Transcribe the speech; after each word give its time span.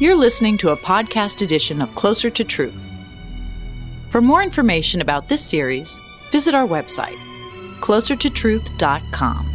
You're 0.00 0.16
listening 0.16 0.58
to 0.58 0.70
a 0.70 0.76
podcast 0.76 1.40
edition 1.40 1.80
of 1.80 1.94
Closer 1.94 2.28
to 2.28 2.42
Truth. 2.42 2.92
For 4.10 4.20
more 4.20 4.42
information 4.42 5.00
about 5.00 5.28
this 5.28 5.40
series, 5.40 6.00
visit 6.32 6.52
our 6.52 6.66
website, 6.66 7.16
closertotruth.com. 7.78 9.46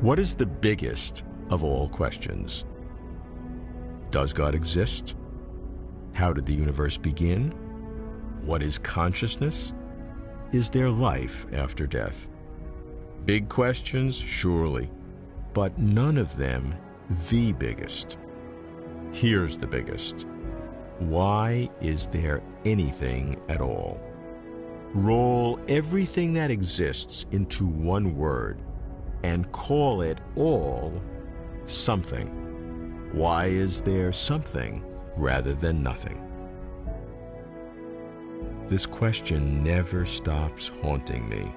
What 0.00 0.20
is 0.20 0.36
the 0.36 0.46
biggest 0.46 1.24
of 1.50 1.64
all 1.64 1.88
questions? 1.88 2.64
Does 4.10 4.32
God 4.32 4.54
exist? 4.54 5.16
How 6.12 6.32
did 6.32 6.46
the 6.46 6.54
universe 6.54 6.96
begin? 6.96 7.65
What 8.46 8.62
is 8.62 8.78
consciousness? 8.78 9.74
Is 10.52 10.70
there 10.70 10.88
life 10.88 11.46
after 11.52 11.84
death? 11.84 12.30
Big 13.24 13.48
questions, 13.48 14.16
surely, 14.16 14.88
but 15.52 15.76
none 15.80 16.16
of 16.16 16.36
them 16.36 16.72
the 17.28 17.52
biggest. 17.54 18.18
Here's 19.10 19.58
the 19.58 19.66
biggest. 19.66 20.28
Why 21.00 21.68
is 21.80 22.06
there 22.06 22.40
anything 22.64 23.42
at 23.48 23.60
all? 23.60 24.00
Roll 24.94 25.58
everything 25.66 26.32
that 26.34 26.52
exists 26.52 27.26
into 27.32 27.66
one 27.66 28.14
word 28.16 28.62
and 29.24 29.50
call 29.50 30.02
it 30.02 30.20
all 30.36 31.02
something. 31.64 32.28
Why 33.12 33.46
is 33.46 33.80
there 33.80 34.12
something 34.12 34.84
rather 35.16 35.52
than 35.52 35.82
nothing? 35.82 36.22
This 38.68 38.84
question 38.84 39.62
never 39.62 40.04
stops 40.04 40.72
haunting 40.82 41.28
me. 41.28 41.52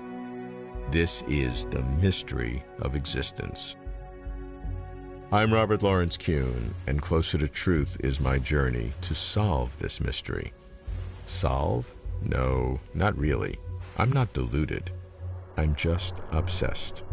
This 0.92 1.24
is 1.28 1.66
the 1.66 1.82
mystery 2.00 2.64
of 2.84 2.96
existence. 2.96 3.76
I'm 5.32 5.52
Robert 5.52 5.82
Lawrence 5.82 6.18
Kuhn, 6.18 6.72
and 6.86 7.02
Closer 7.02 7.40
to 7.40 7.48
Truth 7.48 7.98
is 8.02 8.20
my 8.20 8.38
journey 8.38 8.94
to 9.02 9.16
solve 9.16 9.76
this 9.80 10.00
mystery. 10.00 10.54
Solve? 11.26 11.92
No, 12.22 12.80
not 12.94 13.18
really. 13.18 13.56
I'm 13.98 14.12
not 14.12 14.32
deluded. 14.34 14.92
I'm 15.58 15.74
just 15.74 16.22
obsessed. 16.32 17.06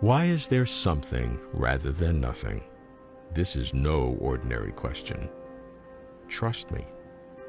Why 0.00 0.24
is 0.24 0.48
there 0.48 0.64
something 0.64 1.38
rather 1.52 1.92
than 1.92 2.22
nothing? 2.22 2.62
This 3.34 3.54
is 3.54 3.74
no 3.74 4.16
ordinary 4.18 4.72
question. 4.72 5.28
Trust 6.26 6.70
me, 6.70 6.86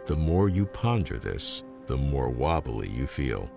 the 0.06 0.18
more 0.18 0.50
you 0.50 0.66
ponder 0.66 1.18
this, 1.18 1.64
the 1.86 1.96
more 1.96 2.30
wobbly 2.30 2.90
you 2.90 3.08
feel. 3.08 3.50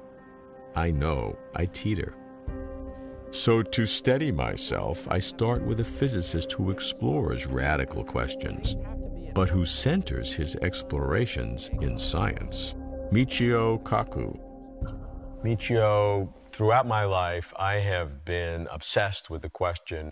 I 0.77 0.93
know 0.93 1.37
I 1.57 1.65
teeter. 1.65 2.15
So, 3.33 3.63
to 3.63 3.85
steady 3.85 4.31
myself, 4.31 5.09
I 5.11 5.19
start 5.19 5.65
with 5.65 5.81
a 5.81 5.85
physicist 5.85 6.53
who 6.53 6.71
explores 6.71 7.49
radical 7.49 8.05
questions, 8.05 8.77
but 9.35 9.49
who 9.49 9.65
centers 9.65 10.33
his 10.33 10.55
explorations 10.63 11.69
in 11.81 11.99
science. 11.99 12.77
Michio 13.11 13.83
Kaku. 13.83 14.39
Michio, 15.43 16.33
throughout 16.55 16.87
my 16.87 17.05
life, 17.05 17.53
I 17.57 17.75
have 17.77 18.25
been 18.25 18.69
obsessed 18.71 19.29
with 19.29 19.43
the 19.43 19.51
question 19.51 20.11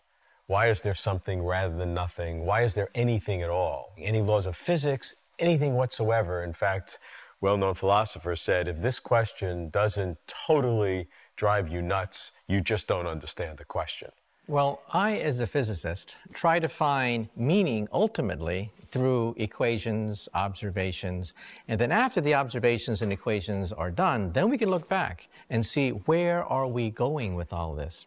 why 0.48 0.66
is 0.66 0.82
there 0.82 0.94
something 0.94 1.40
rather 1.40 1.74
than 1.76 1.94
nothing? 1.94 2.44
Why 2.44 2.62
is 2.62 2.74
there 2.74 2.88
anything 2.96 3.42
at 3.42 3.48
all? 3.48 3.94
Any 3.96 4.20
laws 4.20 4.46
of 4.46 4.56
physics, 4.56 5.14
anything 5.38 5.74
whatsoever. 5.74 6.42
In 6.42 6.52
fact, 6.52 6.98
well 7.40 7.56
known 7.56 7.74
philosophers 7.74 8.42
said 8.42 8.66
if 8.66 8.78
this 8.78 8.98
question 8.98 9.70
doesn't 9.70 10.18
totally 10.26 11.08
drive 11.36 11.68
you 11.68 11.80
nuts, 11.80 12.32
you 12.48 12.60
just 12.60 12.88
don't 12.88 13.06
understand 13.06 13.56
the 13.56 13.64
question. 13.64 14.10
Well, 14.48 14.82
I, 14.92 15.18
as 15.18 15.38
a 15.38 15.46
physicist, 15.46 16.16
try 16.32 16.58
to 16.58 16.68
find 16.68 17.28
meaning 17.36 17.88
ultimately 17.92 18.72
through 18.88 19.36
equations, 19.38 20.28
observations, 20.34 21.32
and 21.68 21.80
then 21.80 21.92
after 21.92 22.20
the 22.20 22.34
observations 22.34 23.02
and 23.02 23.12
equations 23.12 23.72
are 23.72 23.92
done, 23.92 24.32
then 24.32 24.50
we 24.50 24.58
can 24.58 24.68
look 24.68 24.88
back 24.88 25.28
and 25.48 25.64
see 25.64 25.90
where 25.90 26.44
are 26.44 26.66
we 26.66 26.90
going 26.90 27.36
with 27.36 27.52
all 27.52 27.74
this. 27.74 28.06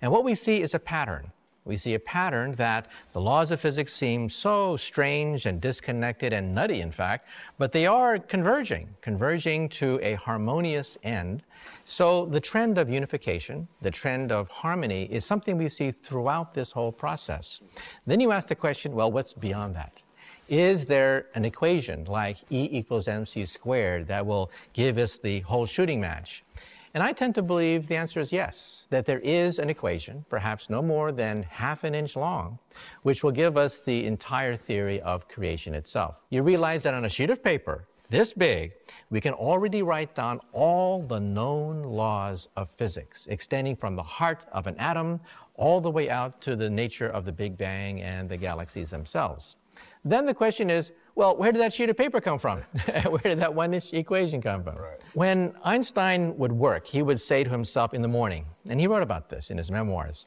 And 0.00 0.10
what 0.10 0.24
we 0.24 0.34
see 0.34 0.62
is 0.62 0.72
a 0.72 0.78
pattern. 0.78 1.32
We 1.64 1.78
see 1.78 1.94
a 1.94 1.98
pattern 1.98 2.52
that 2.52 2.90
the 3.12 3.20
laws 3.20 3.50
of 3.50 3.58
physics 3.58 3.94
seem 3.94 4.28
so 4.28 4.76
strange 4.76 5.46
and 5.46 5.60
disconnected 5.60 6.34
and 6.34 6.54
nutty, 6.54 6.80
in 6.82 6.92
fact, 6.92 7.26
but 7.56 7.72
they 7.72 7.86
are 7.86 8.18
converging, 8.18 8.94
converging 9.00 9.70
to 9.70 9.98
a 10.02 10.14
harmonious 10.14 10.98
end. 11.02 11.42
So 11.86 12.26
the 12.26 12.40
trend 12.40 12.76
of 12.76 12.90
unification, 12.90 13.66
the 13.80 13.90
trend 13.90 14.30
of 14.30 14.48
harmony, 14.48 15.04
is 15.04 15.24
something 15.24 15.56
we 15.56 15.68
see 15.68 15.90
throughout 15.90 16.52
this 16.52 16.70
whole 16.72 16.92
process. 16.92 17.60
Then 18.06 18.20
you 18.20 18.30
ask 18.30 18.48
the 18.48 18.54
question 18.54 18.92
well, 18.94 19.10
what's 19.10 19.32
beyond 19.32 19.74
that? 19.76 20.02
Is 20.50 20.84
there 20.84 21.26
an 21.34 21.46
equation 21.46 22.04
like 22.04 22.36
E 22.50 22.68
equals 22.70 23.08
mc 23.08 23.46
squared 23.46 24.06
that 24.08 24.26
will 24.26 24.50
give 24.74 24.98
us 24.98 25.16
the 25.16 25.40
whole 25.40 25.64
shooting 25.64 26.02
match? 26.02 26.44
And 26.94 27.02
I 27.02 27.10
tend 27.10 27.34
to 27.34 27.42
believe 27.42 27.88
the 27.88 27.96
answer 27.96 28.20
is 28.20 28.32
yes, 28.32 28.86
that 28.90 29.04
there 29.04 29.18
is 29.18 29.58
an 29.58 29.68
equation, 29.68 30.24
perhaps 30.28 30.70
no 30.70 30.80
more 30.80 31.10
than 31.10 31.42
half 31.42 31.82
an 31.82 31.92
inch 31.92 32.14
long, 32.14 32.60
which 33.02 33.24
will 33.24 33.32
give 33.32 33.56
us 33.56 33.80
the 33.80 34.06
entire 34.06 34.54
theory 34.54 35.00
of 35.00 35.26
creation 35.26 35.74
itself. 35.74 36.14
You 36.30 36.44
realize 36.44 36.84
that 36.84 36.94
on 36.94 37.04
a 37.04 37.08
sheet 37.08 37.30
of 37.30 37.42
paper 37.42 37.88
this 38.10 38.32
big, 38.32 38.74
we 39.10 39.20
can 39.20 39.32
already 39.32 39.82
write 39.82 40.14
down 40.14 40.38
all 40.52 41.02
the 41.02 41.18
known 41.18 41.82
laws 41.82 42.48
of 42.56 42.70
physics, 42.76 43.26
extending 43.26 43.74
from 43.74 43.96
the 43.96 44.02
heart 44.04 44.44
of 44.52 44.68
an 44.68 44.76
atom 44.78 45.20
all 45.56 45.80
the 45.80 45.90
way 45.90 46.08
out 46.08 46.40
to 46.42 46.54
the 46.54 46.70
nature 46.70 47.08
of 47.08 47.24
the 47.24 47.32
Big 47.32 47.56
Bang 47.58 48.02
and 48.02 48.28
the 48.28 48.36
galaxies 48.36 48.90
themselves. 48.90 49.56
Then 50.04 50.26
the 50.26 50.34
question 50.34 50.70
is, 50.70 50.92
well, 51.14 51.36
where 51.36 51.52
did 51.52 51.60
that 51.60 51.72
sheet 51.72 51.88
of 51.90 51.96
paper 51.96 52.20
come 52.20 52.38
from? 52.38 52.58
where 53.08 53.22
did 53.22 53.38
that 53.38 53.54
one 53.54 53.72
equation 53.72 54.42
come 54.42 54.64
from? 54.64 54.76
Right. 54.76 55.00
When 55.14 55.54
Einstein 55.64 56.36
would 56.36 56.52
work, 56.52 56.86
he 56.86 57.02
would 57.02 57.20
say 57.20 57.44
to 57.44 57.50
himself 57.50 57.94
in 57.94 58.02
the 58.02 58.08
morning, 58.08 58.46
and 58.68 58.80
he 58.80 58.86
wrote 58.86 59.02
about 59.02 59.28
this 59.28 59.50
in 59.50 59.58
his 59.58 59.70
memoirs 59.70 60.26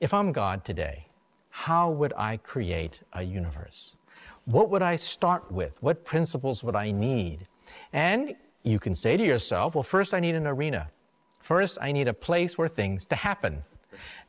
if 0.00 0.12
I'm 0.12 0.30
God 0.32 0.64
today, 0.64 1.06
how 1.48 1.90
would 1.90 2.12
I 2.16 2.36
create 2.36 3.02
a 3.14 3.22
universe? 3.22 3.96
What 4.44 4.70
would 4.70 4.82
I 4.82 4.96
start 4.96 5.50
with? 5.50 5.82
What 5.82 6.04
principles 6.04 6.62
would 6.62 6.76
I 6.76 6.90
need? 6.90 7.48
And 7.92 8.36
you 8.62 8.78
can 8.78 8.94
say 8.94 9.16
to 9.16 9.24
yourself, 9.24 9.74
well, 9.74 9.82
first 9.82 10.12
I 10.12 10.20
need 10.20 10.34
an 10.34 10.46
arena. 10.46 10.90
First, 11.40 11.78
I 11.80 11.92
need 11.92 12.08
a 12.08 12.12
place 12.12 12.58
where 12.58 12.68
things 12.68 13.06
to 13.06 13.16
happen. 13.16 13.64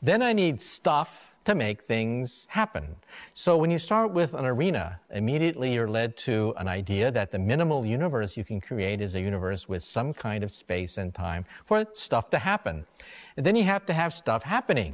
Then 0.02 0.22
I 0.22 0.34
need 0.34 0.62
stuff 0.62 1.36
to 1.48 1.56
make 1.56 1.84
things 1.84 2.46
happen. 2.50 2.98
So 3.34 3.56
when 3.56 3.72
you 3.72 3.80
start 3.80 4.12
with 4.12 4.34
an 4.34 4.46
arena, 4.46 5.00
immediately 5.12 5.74
you're 5.74 5.88
led 5.88 6.18
to 6.18 6.54
an 6.58 6.68
idea 6.68 7.10
that 7.12 7.32
the 7.32 7.40
minimal 7.40 7.86
universe 7.86 8.36
you 8.36 8.44
can 8.44 8.60
create 8.60 9.00
is 9.00 9.16
a 9.16 9.22
universe 9.22 9.70
with 9.70 9.82
some 9.82 10.14
kind 10.14 10.44
of 10.44 10.52
space 10.52 10.98
and 10.98 11.14
time 11.14 11.46
for 11.64 11.86
stuff 11.94 12.30
to 12.32 12.38
happen. 12.38 12.86
And 13.38 13.46
then 13.46 13.56
you 13.56 13.64
have 13.64 13.86
to 13.86 13.94
have 13.94 14.14
stuff 14.14 14.44
happening. 14.44 14.94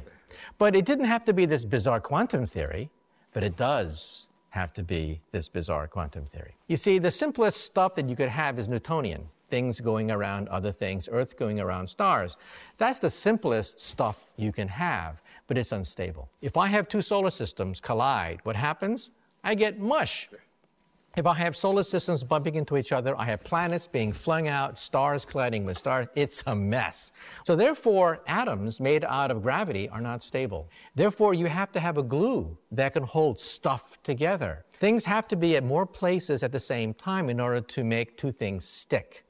But 0.56 0.76
it 0.76 0.84
didn't 0.84 1.06
have 1.06 1.24
to 1.24 1.32
be 1.32 1.44
this 1.44 1.64
bizarre 1.64 2.00
quantum 2.00 2.46
theory, 2.46 2.88
but 3.32 3.42
it 3.42 3.56
does 3.56 4.28
have 4.50 4.72
to 4.74 4.84
be 4.84 5.20
this 5.32 5.48
bizarre 5.48 5.88
quantum 5.88 6.24
theory. 6.24 6.54
You 6.68 6.76
see, 6.76 7.00
the 7.00 7.10
simplest 7.10 7.62
stuff 7.62 7.96
that 7.96 8.08
you 8.08 8.14
could 8.14 8.28
have 8.28 8.60
is 8.60 8.68
Newtonian 8.68 9.28
things 9.50 9.80
going 9.80 10.10
around 10.10 10.48
other 10.48 10.72
things, 10.72 11.08
Earth 11.12 11.36
going 11.36 11.60
around 11.60 11.86
stars. 11.86 12.38
That's 12.78 12.98
the 12.98 13.10
simplest 13.10 13.80
stuff 13.80 14.30
you 14.36 14.52
can 14.52 14.68
have 14.68 15.22
but 15.46 15.58
it's 15.58 15.72
unstable. 15.72 16.30
If 16.40 16.56
I 16.56 16.66
have 16.68 16.88
two 16.88 17.02
solar 17.02 17.30
systems 17.30 17.80
collide, 17.80 18.40
what 18.44 18.56
happens? 18.56 19.10
I 19.42 19.54
get 19.54 19.78
mush. 19.78 20.28
If 21.16 21.26
I 21.26 21.34
have 21.34 21.56
solar 21.56 21.84
systems 21.84 22.24
bumping 22.24 22.56
into 22.56 22.76
each 22.76 22.90
other, 22.90 23.16
I 23.16 23.24
have 23.26 23.44
planets 23.44 23.86
being 23.86 24.12
flung 24.12 24.48
out, 24.48 24.76
stars 24.76 25.24
colliding 25.24 25.64
with 25.64 25.78
stars. 25.78 26.08
It's 26.16 26.42
a 26.48 26.56
mess. 26.56 27.12
So, 27.46 27.54
therefore, 27.54 28.22
atoms 28.26 28.80
made 28.80 29.04
out 29.04 29.30
of 29.30 29.40
gravity 29.40 29.88
are 29.90 30.00
not 30.00 30.24
stable. 30.24 30.68
Therefore, 30.96 31.32
you 31.32 31.46
have 31.46 31.70
to 31.72 31.78
have 31.78 31.98
a 31.98 32.02
glue 32.02 32.58
that 32.72 32.94
can 32.94 33.04
hold 33.04 33.38
stuff 33.38 34.02
together. 34.02 34.64
Things 34.72 35.04
have 35.04 35.28
to 35.28 35.36
be 35.36 35.56
at 35.56 35.62
more 35.62 35.86
places 35.86 36.42
at 36.42 36.50
the 36.50 36.58
same 36.58 36.92
time 36.94 37.30
in 37.30 37.38
order 37.38 37.60
to 37.60 37.84
make 37.84 38.16
two 38.16 38.32
things 38.32 38.64
stick. 38.64 39.24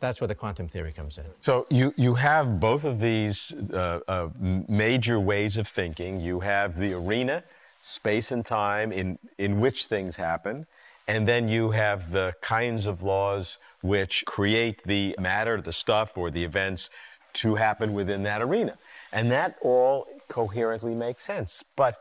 That's 0.00 0.20
where 0.20 0.28
the 0.28 0.34
quantum 0.34 0.68
theory 0.68 0.92
comes 0.92 1.18
in. 1.18 1.24
So 1.40 1.66
you, 1.70 1.94
you 1.96 2.14
have 2.14 2.60
both 2.60 2.84
of 2.84 3.00
these 3.00 3.52
uh, 3.72 4.00
uh, 4.06 4.28
major 4.68 5.18
ways 5.18 5.56
of 5.56 5.66
thinking. 5.66 6.20
You 6.20 6.40
have 6.40 6.76
the 6.76 6.92
arena, 6.92 7.42
space 7.80 8.30
and 8.32 8.44
time 8.44 8.92
in, 8.92 9.18
in 9.38 9.60
which 9.60 9.86
things 9.86 10.16
happen. 10.16 10.66
And 11.08 11.26
then 11.26 11.48
you 11.48 11.70
have 11.70 12.10
the 12.10 12.34
kinds 12.40 12.86
of 12.86 13.02
laws 13.02 13.58
which 13.82 14.24
create 14.26 14.82
the 14.82 15.14
matter, 15.18 15.60
the 15.60 15.72
stuff, 15.72 16.18
or 16.18 16.30
the 16.30 16.42
events 16.42 16.90
to 17.34 17.54
happen 17.54 17.92
within 17.92 18.22
that 18.24 18.42
arena. 18.42 18.74
And 19.12 19.30
that 19.30 19.56
all 19.62 20.08
coherently 20.28 20.94
makes 20.94 21.22
sense. 21.22 21.62
But 21.76 21.96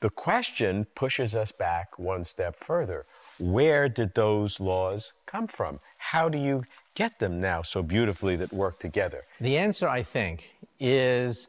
the 0.00 0.10
question 0.10 0.86
pushes 0.96 1.36
us 1.36 1.52
back 1.52 1.98
one 1.98 2.24
step 2.24 2.56
further. 2.56 3.06
Where 3.38 3.88
did 3.88 4.14
those 4.14 4.58
laws 4.58 5.12
come 5.26 5.46
from? 5.46 5.78
How 5.98 6.28
do 6.28 6.38
you 6.38 6.64
get 6.94 7.18
them 7.18 7.40
now 7.40 7.62
so 7.62 7.82
beautifully 7.82 8.36
that 8.36 8.52
work 8.52 8.78
together? 8.78 9.24
The 9.40 9.56
answer, 9.58 9.88
I 9.88 10.02
think, 10.02 10.56
is 10.78 11.48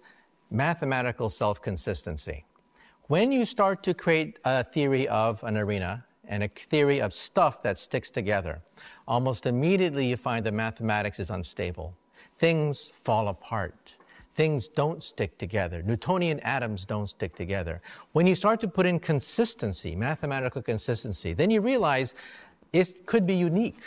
mathematical 0.49 1.29
self 1.29 1.61
consistency. 1.61 2.45
When 3.07 3.31
you 3.31 3.45
start 3.45 3.83
to 3.83 3.93
create 3.93 4.39
a 4.45 4.63
theory 4.63 5.07
of 5.07 5.43
an 5.43 5.57
arena 5.57 6.05
and 6.27 6.43
a 6.43 6.47
theory 6.47 7.01
of 7.01 7.13
stuff 7.13 7.61
that 7.63 7.77
sticks 7.77 8.09
together, 8.09 8.61
almost 9.07 9.45
immediately 9.45 10.05
you 10.05 10.17
find 10.17 10.45
that 10.45 10.53
mathematics 10.53 11.19
is 11.19 11.29
unstable. 11.29 11.95
Things 12.37 12.89
fall 13.03 13.27
apart. 13.27 13.95
Things 14.35 14.67
don't 14.67 15.03
stick 15.03 15.37
together. 15.37 15.83
Newtonian 15.83 16.39
atoms 16.39 16.85
don't 16.85 17.07
stick 17.07 17.35
together. 17.35 17.81
When 18.13 18.25
you 18.25 18.33
start 18.35 18.59
to 18.61 18.67
put 18.67 18.85
in 18.85 18.99
consistency, 18.99 19.95
mathematical 19.95 20.61
consistency, 20.61 21.33
then 21.33 21.51
you 21.51 21.61
realize 21.61 22.15
it 22.71 23.05
could 23.05 23.27
be 23.27 23.35
unique. 23.35 23.81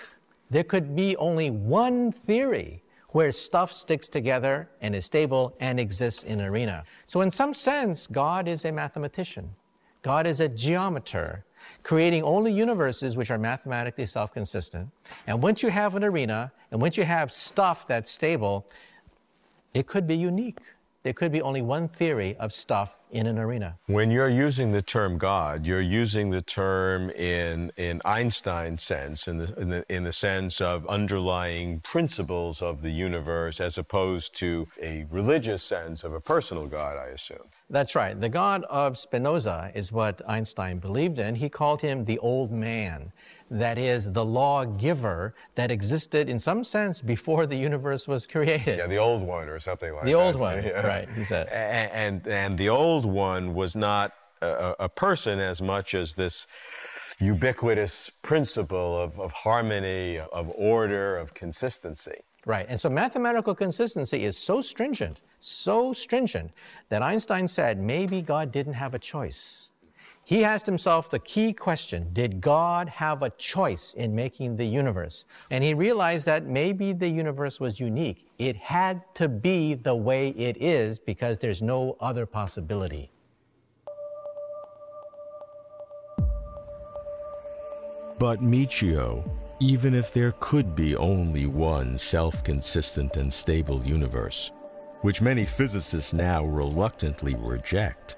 There 0.51 0.65
could 0.65 0.95
be 0.95 1.17
only 1.17 1.51
one 1.51 2.13
theory 2.13 2.83
where 3.11 3.33
stuff 3.33 3.73
sticks 3.73 4.09
together 4.09 4.69
and 4.81 4.95
is 4.95 5.07
stable 5.07 5.57
and 5.61 5.81
exists 5.81 6.23
in 6.23 6.41
an 6.41 6.47
arena. 6.47 6.85
So, 7.07 7.23
in 7.23 7.31
some 7.31 7.55
sense, 7.55 8.07
God 8.07 8.47
is 8.47 8.65
a 8.65 8.73
mathematician. 8.73 9.55
God 10.03 10.27
is 10.27 10.41
a 10.41 10.49
geometer, 10.49 11.45
creating 11.83 12.23
only 12.23 12.53
universes 12.53 13.17
which 13.17 13.31
are 13.31 13.39
mathematically 13.39 14.07
self 14.07 14.33
consistent. 14.33 14.91
And 15.27 15.43
once 15.43 15.63
you 15.63 15.71
have 15.71 15.97
an 15.97 16.05
arena, 16.05 16.53
and 16.71 16.81
once 16.81 16.97
you 16.97 17.05
have 17.05 17.33
stuff 17.33 17.89
that's 17.89 18.11
stable, 18.11 18.67
it 19.75 19.87
could 19.87 20.07
be 20.07 20.17
unique. 20.17 20.59
There 21.07 21.13
could 21.13 21.31
be 21.31 21.41
only 21.41 21.63
one 21.63 21.87
theory 21.87 22.37
of 22.39 22.53
stuff 22.53 22.97
in 23.13 23.29
an 23.29 23.39
arena. 23.39 23.79
When 23.87 24.11
you're 24.11 24.29
using 24.29 24.73
the 24.73 24.83
term 24.83 25.19
God, 25.19 25.65
you're 25.65 25.81
using 25.81 26.31
the 26.31 26.43
term 26.43 27.11
in, 27.11 27.71
in 27.77 28.03
Einstein's 28.05 28.83
sense, 28.83 29.29
in 29.29 29.39
the, 29.39 29.55
in, 29.57 29.71
the, 29.71 29.85
in 29.89 30.03
the 30.03 30.13
sense 30.13 30.61
of 30.61 30.85
underlying 30.89 31.79
principles 31.83 32.61
of 32.61 32.83
the 32.83 32.91
universe, 32.91 33.61
as 33.61 33.79
opposed 33.79 34.35
to 34.39 34.67
a 34.83 35.07
religious 35.09 35.63
sense 35.63 36.03
of 36.03 36.13
a 36.13 36.21
personal 36.21 36.67
God, 36.67 36.97
I 36.99 37.11
assume. 37.11 37.47
That's 37.71 37.95
right. 37.95 38.21
The 38.21 38.29
God 38.29 38.65
of 38.65 38.99
Spinoza 38.99 39.71
is 39.77 39.93
what 39.93 40.21
Einstein 40.29 40.81
believed 40.81 41.21
in. 41.21 41.37
He 41.37 41.49
called 41.49 41.83
him 41.83 42.03
the 42.03 42.19
old 42.19 42.51
man 42.51 43.13
that 43.51 43.79
is 43.79 44.13
the 44.13 44.25
lawgiver 44.25 45.35
that 45.55 45.71
existed 45.71 46.29
in 46.29 46.39
some 46.39 46.65
sense 46.65 47.01
before 47.01 47.47
the 47.47 47.57
universe 47.57 48.09
was 48.09 48.27
created. 48.27 48.79
Yeah, 48.79 48.87
the 48.87 48.97
old 48.97 49.23
one 49.23 49.49
or 49.49 49.59
something 49.59 49.93
like 49.93 50.05
the 50.05 50.13
that. 50.13 50.17
The 50.17 50.25
old 50.25 50.37
one, 50.37 50.63
yeah. 50.65 50.87
right, 50.87 51.09
he 51.11 51.25
said. 51.25 51.49
And, 51.49 51.93
and, 51.93 52.27
and 52.27 52.59
the 52.59 52.69
old 52.69 53.07
one 53.07 53.55
was 53.55 53.77
not 53.77 54.13
a, 54.43 54.75
a, 54.81 54.89
person 54.89 55.39
as 55.39 55.63
much 55.63 55.95
as 55.95 56.15
this 56.15 56.47
ubiquitous 57.19 58.11
principle 58.23 59.01
of, 59.01 59.19
of 59.19 59.33
harmony, 59.33 60.19
of 60.19 60.51
order, 60.55 61.17
of 61.17 61.33
consistency. 61.35 62.21
Right, 62.45 62.67
and 62.69 62.81
so 62.81 62.89
mathematical 62.89 63.55
consistency 63.55 64.25
is 64.25 64.37
so 64.37 64.61
stringent, 64.61 65.21
so 65.41 65.93
stringent, 65.93 66.53
that 66.91 67.03
Einstein 67.03 67.49
said 67.49 67.81
maybe 67.81 68.23
God 68.23 68.53
didn't 68.53 68.75
have 68.75 68.95
a 68.95 68.99
choice 68.99 69.71
he 70.27 70.43
asked 70.43 70.67
himself 70.67 71.09
the 71.09 71.21
key 71.21 71.53
question 71.53 72.09
Did 72.13 72.41
God 72.41 72.89
have 72.89 73.23
a 73.23 73.31
choice 73.31 73.95
in 73.95 74.13
making 74.13 74.57
the 74.57 74.67
universe? 74.67 75.25
And 75.53 75.63
he 75.63 75.73
realized 75.73 76.27
that 76.27 76.45
maybe 76.45 76.93
the 76.93 77.09
universe 77.09 77.61
was 77.61 77.79
unique. 77.79 78.27
It 78.37 78.57
had 78.57 79.03
to 79.15 79.29
be 79.29 79.75
the 79.75 79.95
way 79.95 80.31
it 80.31 80.57
is 80.61 80.99
because 80.99 81.39
there's 81.39 81.63
no 81.63 81.97
other 82.01 82.27
possibility. 82.27 83.13
But 88.19 88.41
Michio, 88.43 89.31
even 89.61 89.95
if 89.95 90.13
there 90.13 90.33
could 90.41 90.75
be 90.75 90.97
only 90.97 91.47
one 91.47 91.97
self 91.97 92.43
consistent 92.43 93.17
and 93.17 93.33
stable 93.33 93.81
universe, 93.85 94.51
which 95.03 95.23
many 95.23 95.45
physicists 95.45 96.13
now 96.13 96.45
reluctantly 96.45 97.37
reject, 97.37 98.17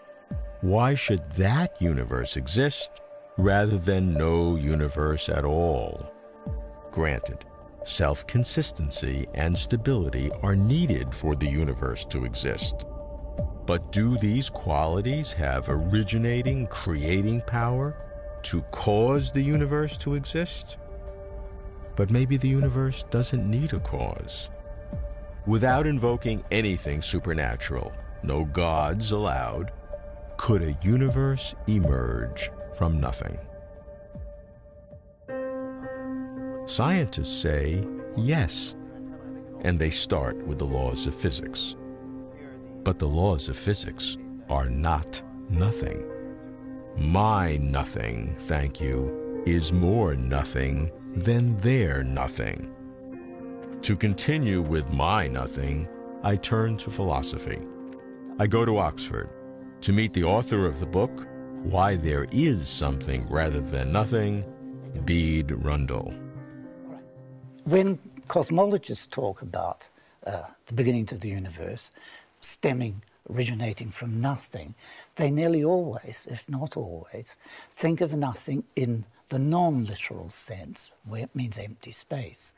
why 0.61 0.95
should 0.95 1.25
that 1.33 1.81
universe 1.81 2.37
exist 2.37 3.01
rather 3.37 3.79
than 3.79 4.13
no 4.13 4.57
universe 4.57 5.29
at 5.29 5.45
all? 5.45 6.13
Granted, 6.91 7.45
self 7.85 8.27
consistency 8.27 9.29
and 9.35 9.57
stability 9.57 10.31
are 10.43 10.57
needed 10.57 11.15
for 11.15 11.37
the 11.37 11.49
universe 11.49 12.05
to 12.07 12.25
exist. 12.25 12.87
But 13.67 13.93
do 13.93 14.19
these 14.19 14.51
qualities 14.51 15.33
have 15.35 15.69
originating, 15.69 16.67
creating 16.67 17.43
power 17.43 17.95
to 18.45 18.63
cause 18.73 19.31
the 19.31 19.43
universe 19.43 19.97
to 19.99 20.15
exist? 20.15 20.79
But 21.95 22.11
maybe 22.11 22.37
the 22.37 22.49
universe 22.49 23.05
doesn't 23.11 23.49
need 23.49 23.75
a 23.75 23.81
cause. 23.81 24.51
Without 25.47 25.87
invoking 25.87 26.45
anything 26.51 27.01
supernatural, 27.01 27.93
no 28.23 28.45
gods 28.45 29.13
allowed, 29.13 29.73
could 30.39 30.63
a 30.63 30.79
universe 30.83 31.55
emerge 31.67 32.51
from 32.73 32.99
nothing? 32.99 33.39
Scientists 36.65 37.43
say 37.43 37.85
yes, 38.17 38.77
and 39.63 39.79
they 39.79 39.91
start 39.91 40.37
with 40.47 40.59
the 40.59 40.65
laws 40.65 41.07
of 41.07 41.15
physics. 41.15 41.77
But 42.85 42.99
the 42.99 43.09
laws 43.09 43.49
of 43.49 43.57
physics 43.57 44.17
are 44.49 44.71
not 44.71 45.21
nothing. 45.51 46.05
My 46.97 47.57
nothing, 47.57 48.37
thank 48.39 48.81
you, 48.81 49.43
is 49.45 49.73
more 49.73 50.15
nothing 50.15 50.91
than 51.17 51.59
their 51.59 52.03
nothing. 52.03 52.75
To 53.83 53.97
continue 53.97 54.63
with 54.63 54.93
my 54.93 55.27
nothing, 55.27 55.89
I 56.23 56.37
turn 56.37 56.77
to 56.79 56.91
philosophy. 56.91 57.59
I 58.39 58.47
go 58.47 58.65
to 58.65 58.79
Oxford 58.79 59.31
to 59.81 59.93
meet 59.93 60.13
the 60.13 60.25
author 60.25 60.67
of 60.67 60.81
the 60.81 60.87
book, 60.87 61.27
Why 61.63 61.97
There 61.97 62.27
Is 62.33 62.69
Something 62.69 63.29
Rather 63.29 63.61
Than 63.61 63.93
Nothing, 63.93 64.45
Bede 65.05 65.53
Rundle. 65.53 66.13
When 67.65 67.99
cosmologists 68.29 69.09
talk 69.09 69.43
about 69.43 69.89
uh, 70.27 70.43
the 70.67 70.75
beginnings 70.75 71.13
of 71.13 71.21
the 71.21 71.29
universe 71.29 71.91
stemming, 72.41 73.03
originating 73.31 73.91
from 73.91 74.21
nothing, 74.21 74.75
they 75.17 75.31
nearly 75.31 75.63
always, 75.63 76.27
if 76.31 76.49
not 76.49 76.77
always, 76.77 77.37
think 77.71 78.01
of 78.01 78.15
nothing 78.15 78.65
in 78.75 79.05
the 79.29 79.39
non-literal 79.39 80.31
sense, 80.31 80.91
where 81.05 81.23
it 81.23 81.37
means 81.37 81.59
empty 81.59 81.93
space. 81.93 82.55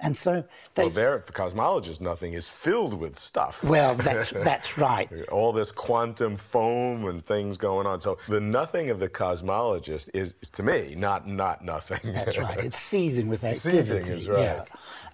And 0.00 0.16
so 0.16 0.44
they... 0.74 0.84
Well, 0.84 0.90
there, 0.90 1.18
for 1.20 1.32
cosmologists, 1.32 2.00
nothing 2.00 2.34
is 2.34 2.48
filled 2.48 2.98
with 2.98 3.16
stuff. 3.16 3.64
Well, 3.64 3.94
that's, 3.94 4.30
that's 4.30 4.76
right. 4.76 5.10
All 5.30 5.52
this 5.52 5.72
quantum 5.72 6.36
foam 6.36 7.06
and 7.06 7.24
things 7.24 7.56
going 7.56 7.86
on. 7.86 8.00
So 8.00 8.18
the 8.28 8.40
nothing 8.40 8.90
of 8.90 8.98
the 8.98 9.08
cosmologist 9.08 10.10
is, 10.12 10.34
to 10.52 10.62
me, 10.62 10.94
not, 10.96 11.26
not 11.26 11.64
nothing. 11.64 12.12
That's 12.12 12.38
right. 12.38 12.58
It's 12.70 12.76
seething 12.76 13.28
with 13.28 13.42
activity. 13.42 14.02
Seething 14.02 14.18
is 14.18 14.28
right. 14.28 14.38
Yeah. 14.38 14.64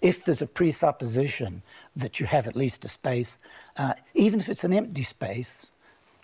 If 0.03 0.25
there's 0.25 0.43
a 0.43 0.47
presupposition 0.47 1.63
that 1.95 2.19
you 2.19 2.27
have 2.27 2.47
at 2.47 2.57
least 2.57 2.85
a 2.85 2.89
space, 2.89 3.39
uh, 3.77 3.95
even 4.15 4.41
if 4.41 4.49
it's 4.49 4.65
an 4.65 4.73
empty 4.73 5.03
space, 5.03 5.71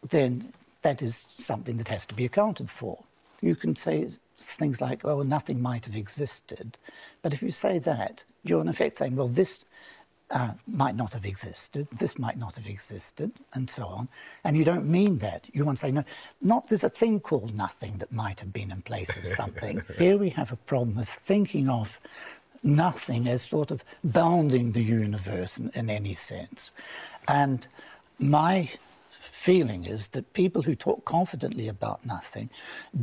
then 0.08 0.52
that 0.82 1.00
is 1.00 1.16
something 1.16 1.76
that 1.76 1.88
has 1.88 2.04
to 2.06 2.14
be 2.14 2.24
accounted 2.24 2.68
for. 2.68 3.04
You 3.42 3.54
can 3.54 3.76
say 3.76 4.08
things 4.34 4.80
like, 4.80 5.04
oh, 5.04 5.22
nothing 5.22 5.60
might 5.60 5.84
have 5.84 5.96
existed. 5.96 6.78
But 7.20 7.34
if 7.34 7.42
you 7.42 7.50
say 7.50 7.78
that, 7.80 8.24
you're 8.44 8.62
in 8.62 8.68
effect 8.68 8.96
saying, 8.96 9.16
well, 9.16 9.28
this 9.28 9.64
uh, 10.30 10.52
might 10.66 10.96
not 10.96 11.12
have 11.12 11.26
existed, 11.26 11.86
this 11.90 12.18
might 12.18 12.38
not 12.38 12.54
have 12.54 12.66
existed, 12.66 13.32
and 13.52 13.68
so 13.68 13.84
on. 13.84 14.08
And 14.44 14.56
you 14.56 14.64
don't 14.64 14.86
mean 14.86 15.18
that. 15.18 15.46
You 15.52 15.64
want 15.64 15.78
to 15.78 15.82
say, 15.82 15.92
no, 15.92 16.04
not 16.40 16.68
there's 16.68 16.84
a 16.84 16.88
thing 16.88 17.20
called 17.20 17.56
nothing 17.56 17.98
that 17.98 18.12
might 18.12 18.40
have 18.40 18.52
been 18.52 18.70
in 18.70 18.80
place 18.82 19.14
of 19.16 19.26
something. 19.26 19.82
Here 19.98 20.16
we 20.16 20.30
have 20.30 20.50
a 20.50 20.56
problem 20.56 20.98
of 20.98 21.08
thinking 21.08 21.68
of 21.68 22.00
nothing 22.62 23.28
as 23.28 23.42
sort 23.42 23.70
of 23.70 23.84
bounding 24.04 24.72
the 24.72 24.82
universe 24.82 25.58
in, 25.58 25.70
in 25.70 25.90
any 25.90 26.14
sense. 26.14 26.72
And 27.28 27.66
my 28.18 28.70
feeling 29.42 29.84
is 29.84 30.08
that 30.08 30.32
people 30.34 30.62
who 30.62 30.74
talk 30.76 31.04
confidently 31.04 31.66
about 31.66 32.06
nothing 32.06 32.48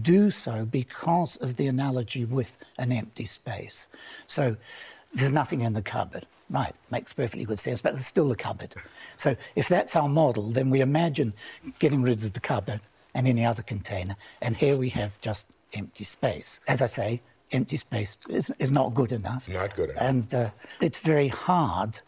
do 0.01 0.31
so 0.31 0.63
because 0.63 1.35
of 1.37 1.57
the 1.57 1.67
analogy 1.67 2.23
with 2.23 2.57
an 2.77 2.93
empty 2.93 3.25
space. 3.25 3.89
So 4.25 4.55
there's 5.13 5.33
nothing 5.33 5.59
in 5.61 5.73
the 5.73 5.81
cupboard. 5.81 6.25
Right, 6.49 6.73
makes 6.89 7.11
perfectly 7.11 7.43
good 7.43 7.59
sense, 7.59 7.81
but 7.81 7.93
there's 7.93 8.07
still 8.07 8.29
the 8.29 8.37
cupboard. 8.37 8.73
So 9.17 9.35
if 9.55 9.67
that's 9.67 9.97
our 9.97 10.07
model, 10.07 10.49
then 10.49 10.69
we 10.69 10.79
imagine 10.79 11.33
getting 11.77 12.01
rid 12.01 12.23
of 12.23 12.31
the 12.31 12.39
cupboard 12.39 12.79
and 13.13 13.27
any 13.27 13.45
other 13.45 13.61
container, 13.61 14.15
and 14.41 14.55
here 14.55 14.77
we 14.77 14.89
have 14.89 15.19
just 15.19 15.45
empty 15.73 16.05
space. 16.05 16.61
As 16.67 16.81
I 16.81 16.85
say, 16.85 17.21
empty 17.51 17.75
space 17.75 18.15
is, 18.29 18.49
is 18.59 18.71
not 18.71 18.93
good 18.93 19.11
enough. 19.11 19.49
Not 19.49 19.75
good 19.75 19.89
enough. 19.89 20.03
And 20.03 20.33
uh, 20.33 20.49
it's 20.79 20.99
very 20.99 21.27
hard 21.27 21.99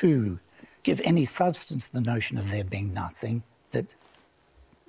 to 0.00 0.40
give 0.82 1.00
any 1.04 1.24
substance 1.24 1.88
to 1.88 1.94
the 2.00 2.06
notion 2.14 2.36
of 2.36 2.50
there 2.50 2.64
being 2.64 2.92
nothing 2.92 3.44
that 3.76 3.94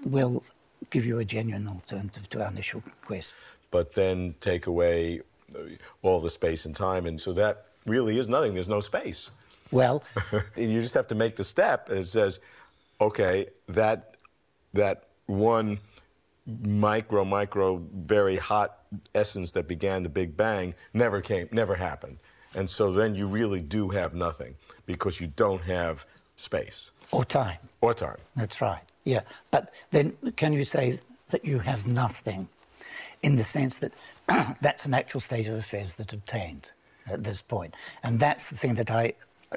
will 0.05 0.43
give 0.89 1.05
you 1.05 1.19
a 1.19 1.25
genuine 1.25 1.67
alternative 1.67 2.29
to 2.29 2.41
our 2.43 2.49
initial 2.49 2.81
quest. 3.05 3.33
But 3.71 3.93
then 3.93 4.35
take 4.39 4.67
away 4.67 5.21
uh, 5.55 5.59
all 6.01 6.19
the 6.21 6.29
space 6.29 6.65
and 6.65 6.75
time, 6.75 7.05
and 7.05 7.19
so 7.19 7.33
that 7.33 7.65
really 7.85 8.17
is 8.17 8.27
nothing. 8.27 8.53
There's 8.53 8.69
no 8.69 8.79
space. 8.79 9.31
Well, 9.71 10.03
you 10.55 10.79
just 10.79 10.93
have 10.93 11.07
to 11.07 11.15
make 11.15 11.35
the 11.35 11.43
step, 11.43 11.89
and 11.89 11.99
it 11.99 12.07
says, 12.07 12.39
okay, 13.01 13.47
that 13.67 14.15
that 14.73 15.07
one 15.25 15.79
micro, 16.45 17.25
micro, 17.25 17.83
very 17.93 18.37
hot 18.37 18.79
essence 19.13 19.51
that 19.51 19.67
began 19.67 20.03
the 20.03 20.09
Big 20.09 20.37
Bang 20.37 20.73
never 20.93 21.19
came, 21.19 21.49
never 21.51 21.75
happened. 21.75 22.17
And 22.55 22.69
so 22.69 22.91
then 22.91 23.15
you 23.15 23.27
really 23.27 23.61
do 23.61 23.89
have 23.89 24.15
nothing 24.15 24.55
because 24.85 25.19
you 25.19 25.27
don't 25.27 25.61
have 25.63 26.05
space. 26.37 26.91
Or 27.11 27.25
time. 27.25 27.59
Or 27.81 27.93
time. 27.93 28.17
That's 28.35 28.61
right. 28.61 28.81
Yeah. 29.03 29.21
But 29.51 29.71
then 29.91 30.17
can 30.35 30.53
you 30.53 30.63
say 30.63 30.99
that 31.29 31.45
you 31.45 31.59
have 31.59 31.87
nothing 31.87 32.49
in 33.21 33.35
the 33.35 33.43
sense 33.43 33.79
that 33.79 33.93
that's 34.61 34.85
an 34.85 34.93
actual 34.93 35.19
state 35.19 35.47
of 35.47 35.55
affairs 35.55 35.95
that 35.95 36.13
obtained 36.13 36.71
at 37.09 37.23
this 37.23 37.41
point? 37.41 37.75
And 38.03 38.19
that's 38.19 38.49
the 38.49 38.55
thing 38.55 38.75
that 38.75 38.91
I 38.91 39.13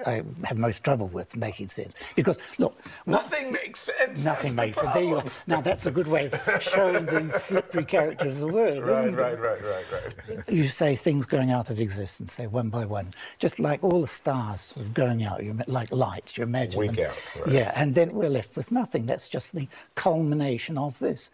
I 0.07 0.23
have 0.45 0.57
most 0.57 0.85
trouble 0.85 1.09
with 1.09 1.37
making 1.37 1.69
sense. 1.69 1.95
Because, 2.15 2.39
look. 2.59 2.79
Nothing 3.07 3.53
makes 3.53 3.81
sense. 3.81 4.25
Nothing 4.25 4.55
makes 4.55 4.77
sense. 4.77 4.93
There 4.95 5.03
you 5.03 5.15
go. 5.21 5.25
Now, 5.47 5.61
that's 5.61 5.87
a 5.87 5.91
good 5.91 6.07
way 6.07 6.31
of 6.31 6.63
showing 6.63 7.07
the 7.07 7.29
slippery 7.39 7.85
character 7.85 8.29
of 8.29 8.39
the 8.39 8.47
word, 8.47 8.83
right, 8.83 8.99
isn't 8.99 9.17
right, 9.17 9.33
it? 9.33 9.41
Right, 9.41 9.63
right, 9.63 9.85
right, 9.93 10.15
right. 10.29 10.49
You 10.49 10.69
say 10.69 10.95
things 10.95 11.27
going 11.27 11.51
out 11.51 11.71
of 11.71 11.81
existence, 11.81 12.33
say 12.33 12.47
one 12.47 12.71
by 12.71 12.85
one. 12.85 13.13
Just 13.39 13.59
like 13.59 13.83
all 13.83 14.01
the 14.01 14.07
stars 14.07 14.73
going 14.95 15.25
out, 15.25 15.43
you 15.43 15.59
like 15.67 15.91
lights, 15.91 16.37
you 16.39 16.45
imagine 16.45 16.81
Week 16.81 16.93
them. 16.93 17.11
out, 17.11 17.37
right. 17.41 17.55
Yeah, 17.55 17.73
and 17.75 17.95
then 17.95 18.13
we're 18.13 18.31
left 18.31 18.57
with 18.57 18.71
nothing. 18.71 19.07
That's 19.07 19.29
just 19.29 19.55
the 19.55 19.67
culmination 19.95 20.79
of 20.79 20.99
this. 21.01 21.31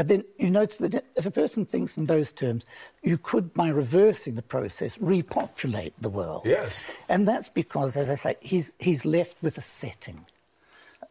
But 0.00 0.08
then 0.08 0.24
you 0.38 0.48
notice 0.48 0.78
that 0.78 1.04
if 1.14 1.26
a 1.26 1.30
person 1.30 1.66
thinks 1.66 1.98
in 1.98 2.06
those 2.06 2.32
terms, 2.32 2.64
you 3.02 3.18
could, 3.18 3.52
by 3.52 3.68
reversing 3.68 4.34
the 4.34 4.40
process, 4.40 4.96
repopulate 4.98 5.92
the 5.98 6.08
world. 6.08 6.44
Yes. 6.46 6.82
And 7.10 7.28
that's 7.28 7.50
because, 7.50 7.98
as 7.98 8.08
I 8.08 8.14
say, 8.14 8.36
he's, 8.40 8.76
he's 8.78 9.04
left 9.04 9.42
with 9.42 9.58
a 9.58 9.60
setting, 9.60 10.24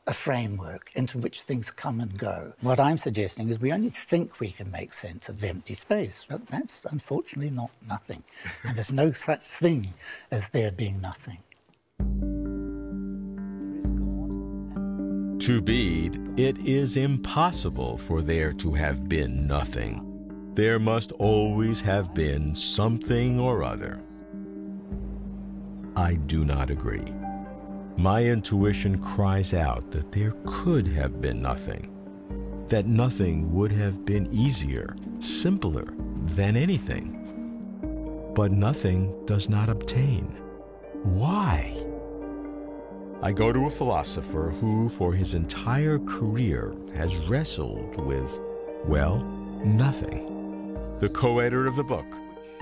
a 0.08 0.14
framework 0.14 0.90
into 0.96 1.20
which 1.20 1.44
things 1.44 1.70
come 1.70 2.00
and 2.00 2.18
go. 2.18 2.54
What 2.62 2.80
I'm 2.80 2.98
suggesting 2.98 3.50
is 3.50 3.60
we 3.60 3.72
only 3.72 3.92
think 3.92 4.40
we 4.40 4.50
can 4.50 4.72
make 4.72 4.92
sense 4.92 5.30
of 5.30 5.44
empty 5.44 5.76
space, 5.76 6.26
but 6.28 6.48
that's 6.48 6.84
unfortunately 6.86 7.52
not 7.52 7.70
nothing. 7.88 8.24
And 8.64 8.76
there's 8.76 8.92
no 8.92 9.12
such 9.12 9.46
thing 9.46 9.94
as 10.32 10.50
there 10.50 10.72
being 10.72 11.00
nothing. 11.00 11.44
To 15.50 15.64
be, 15.64 16.12
it 16.38 16.60
is 16.60 16.96
impossible 16.96 17.98
for 17.98 18.22
there 18.22 18.54
to 18.54 18.72
have 18.76 19.10
been 19.10 19.48
nothing. 19.48 20.52
There 20.54 20.78
must 20.78 21.12
always 21.14 21.82
have 21.82 22.14
been 22.14 22.54
something 22.54 23.40
or 23.40 23.64
other. 23.64 24.00
I 25.96 26.18
do 26.28 26.46
not 26.46 26.70
agree. 26.70 27.12
My 27.98 28.26
intuition 28.26 29.00
cries 29.00 29.56
out 29.56 29.90
that 29.90 30.12
there 30.12 30.36
could 30.46 30.86
have 30.86 31.20
been 31.20 31.42
nothing, 31.42 31.90
that 32.68 32.86
nothing 32.86 33.52
would 33.52 33.72
have 33.72 34.06
been 34.06 34.32
easier, 34.32 34.96
simpler 35.18 35.96
than 36.26 36.58
anything. 36.58 38.32
But 38.36 38.52
nothing 38.52 39.26
does 39.26 39.50
not 39.50 39.68
obtain. 39.68 40.26
Why? 41.02 41.89
I 43.22 43.34
go 43.34 43.52
to 43.52 43.66
a 43.66 43.70
philosopher 43.70 44.50
who, 44.62 44.88
for 44.88 45.12
his 45.14 45.34
entire 45.34 46.00
career, 46.00 46.74
has 46.96 47.18
wrestled 47.28 47.98
with, 48.06 48.40
well, 48.86 49.18
nothing. 49.62 50.78
The 51.00 51.10
co 51.10 51.40
editor 51.40 51.68
of 51.68 51.76
the 51.76 51.84
book, 51.84 52.06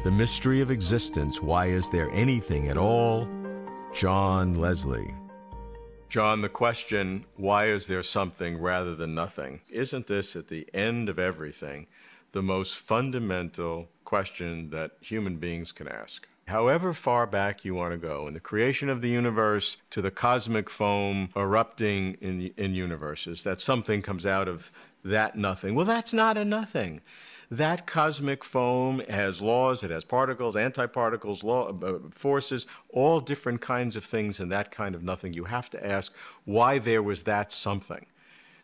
The 0.03 0.09
Mystery 0.09 0.61
of 0.61 0.71
Existence 0.71 1.43
Why 1.43 1.67
Is 1.67 1.89
There 1.89 2.09
Anything 2.09 2.69
at 2.69 2.77
All? 2.77 3.29
John 3.93 4.55
Leslie. 4.55 5.13
John, 6.09 6.41
the 6.41 6.49
question, 6.49 7.25
why 7.35 7.65
is 7.65 7.85
there 7.85 8.01
something 8.01 8.59
rather 8.59 8.95
than 8.95 9.13
nothing? 9.13 9.61
Isn't 9.69 10.07
this, 10.07 10.35
at 10.35 10.47
the 10.47 10.67
end 10.73 11.07
of 11.07 11.19
everything, 11.19 11.85
the 12.31 12.41
most 12.41 12.77
fundamental 12.77 13.89
question 14.07 14.69
that 14.69 14.91
human 15.01 15.35
beings 15.35 15.73
can 15.73 15.85
ask? 15.85 16.25
However 16.47 16.93
far 16.93 17.27
back 17.27 17.65
you 17.65 17.75
want 17.75 17.91
to 17.91 17.97
go, 17.97 18.25
in 18.29 18.33
the 18.33 18.39
creation 18.39 18.87
of 18.87 19.01
the 19.01 19.09
universe 19.09 19.75
to 19.89 20.01
the 20.01 20.11
cosmic 20.11 20.69
foam 20.69 21.29
erupting 21.35 22.13
in, 22.21 22.53
in 22.55 22.73
universes, 22.73 23.43
that 23.43 23.59
something 23.59 24.01
comes 24.01 24.25
out 24.25 24.47
of 24.47 24.71
that 25.03 25.35
nothing. 25.35 25.75
Well, 25.75 25.85
that's 25.85 26.13
not 26.13 26.37
a 26.37 26.45
nothing. 26.45 27.01
That 27.51 27.85
cosmic 27.85 28.45
foam 28.45 29.01
has 29.09 29.41
laws, 29.41 29.83
it 29.83 29.91
has 29.91 30.05
particles, 30.05 30.55
antiparticles, 30.55 31.43
law, 31.43 31.77
uh, 31.77 31.99
forces, 32.09 32.65
all 32.89 33.19
different 33.19 33.59
kinds 33.59 33.97
of 33.97 34.05
things 34.05 34.39
in 34.39 34.47
that 34.49 34.71
kind 34.71 34.95
of 34.95 35.03
nothing. 35.03 35.33
You 35.33 35.43
have 35.43 35.69
to 35.71 35.85
ask 35.85 36.15
why 36.45 36.79
there 36.79 37.03
was 37.03 37.23
that 37.23 37.51
something. 37.51 38.05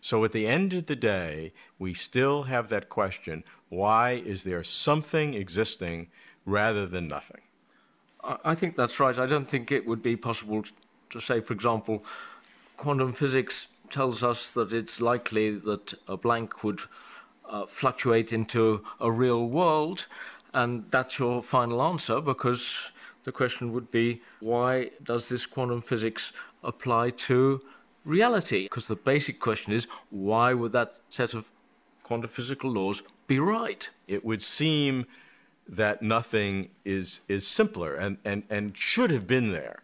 So 0.03 0.25
at 0.25 0.33
the 0.33 0.47
end 0.47 0.73
of 0.73 0.87
the 0.87 0.97
day, 0.97 1.53
we 1.79 1.93
still 1.93 2.43
have 2.43 2.67
that 2.67 2.89
question 2.89 3.45
why 3.69 4.11
is 4.11 4.43
there 4.43 4.61
something 4.61 5.33
existing 5.33 6.09
rather 6.45 6.85
than 6.85 7.07
nothing? 7.07 7.39
I 8.43 8.53
think 8.53 8.75
that's 8.75 8.99
right. 8.99 9.17
I 9.17 9.25
don't 9.25 9.49
think 9.49 9.71
it 9.71 9.87
would 9.87 10.03
be 10.03 10.17
possible 10.17 10.65
to 11.09 11.19
say, 11.21 11.39
for 11.39 11.53
example, 11.53 12.03
quantum 12.75 13.13
physics 13.13 13.67
tells 13.89 14.23
us 14.23 14.51
that 14.51 14.73
it's 14.73 14.99
likely 14.99 15.51
that 15.59 15.93
a 16.09 16.17
blank 16.17 16.65
would 16.65 16.81
uh, 17.49 17.65
fluctuate 17.65 18.33
into 18.33 18.83
a 18.99 19.09
real 19.09 19.47
world, 19.47 20.07
and 20.53 20.83
that's 20.91 21.17
your 21.17 21.41
final 21.41 21.81
answer 21.81 22.19
because 22.19 22.91
the 23.23 23.31
question 23.31 23.71
would 23.71 23.89
be 23.89 24.21
why 24.41 24.91
does 25.01 25.29
this 25.29 25.45
quantum 25.45 25.81
physics 25.81 26.33
apply 26.61 27.09
to 27.11 27.61
reality? 28.05 28.63
Because 28.63 28.87
the 28.87 28.95
basic 28.95 29.39
question 29.39 29.73
is 29.73 29.87
why 30.09 30.53
would 30.53 30.71
that 30.73 30.93
set 31.09 31.33
of 31.33 31.45
quantum 32.03 32.29
physical 32.29 32.71
laws 32.71 33.03
be 33.27 33.39
right? 33.39 33.89
It 34.07 34.25
would 34.25 34.41
seem 34.41 35.05
that 35.67 36.01
nothing 36.01 36.69
is, 36.83 37.21
is 37.27 37.47
simpler 37.47 37.95
and, 37.95 38.17
and, 38.25 38.43
and 38.49 38.77
should 38.77 39.09
have 39.11 39.25
been 39.25 39.51
there 39.51 39.81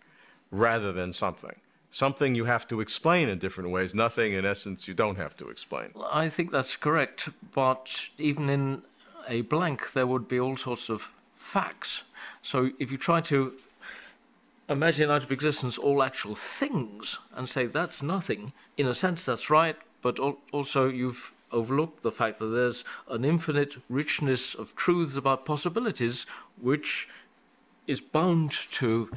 rather 0.51 0.91
than 0.91 1.13
something. 1.13 1.55
Something 1.91 2.35
you 2.35 2.45
have 2.45 2.67
to 2.67 2.81
explain 2.81 3.29
in 3.29 3.39
different 3.39 3.71
ways. 3.71 3.95
Nothing, 3.95 4.33
in 4.33 4.45
essence, 4.45 4.87
you 4.87 4.93
don't 4.93 5.15
have 5.15 5.35
to 5.37 5.49
explain. 5.49 5.91
I 6.11 6.29
think 6.29 6.51
that's 6.51 6.75
correct, 6.75 7.29
but 7.53 8.09
even 8.17 8.49
in 8.49 8.83
a 9.27 9.41
blank, 9.41 9.93
there 9.93 10.05
would 10.05 10.27
be 10.27 10.39
all 10.39 10.55
sorts 10.55 10.89
of 10.89 11.09
facts. 11.33 12.03
So 12.43 12.71
if 12.77 12.91
you 12.91 12.97
try 12.97 13.21
to 13.21 13.53
imagine 14.69 15.09
out 15.09 15.23
of 15.23 15.31
existence 15.31 15.77
all 15.77 16.03
actual 16.03 16.35
things 16.35 17.19
and 17.35 17.49
say 17.49 17.65
that's 17.65 18.01
nothing, 18.01 18.53
in 18.77 18.87
a 18.87 18.93
sense, 18.93 19.25
that's 19.25 19.49
right, 19.49 19.75
but 20.01 20.19
also 20.51 20.87
you've 20.87 21.33
overlooked 21.51 22.03
the 22.03 22.11
fact 22.11 22.39
that 22.39 22.47
there's 22.47 22.83
an 23.09 23.25
infinite 23.25 23.77
richness 23.89 24.53
of 24.53 24.75
truths 24.75 25.15
about 25.15 25.45
possibilities 25.45 26.25
which 26.61 27.09
is 27.87 27.99
bound 27.99 28.51
to 28.71 29.09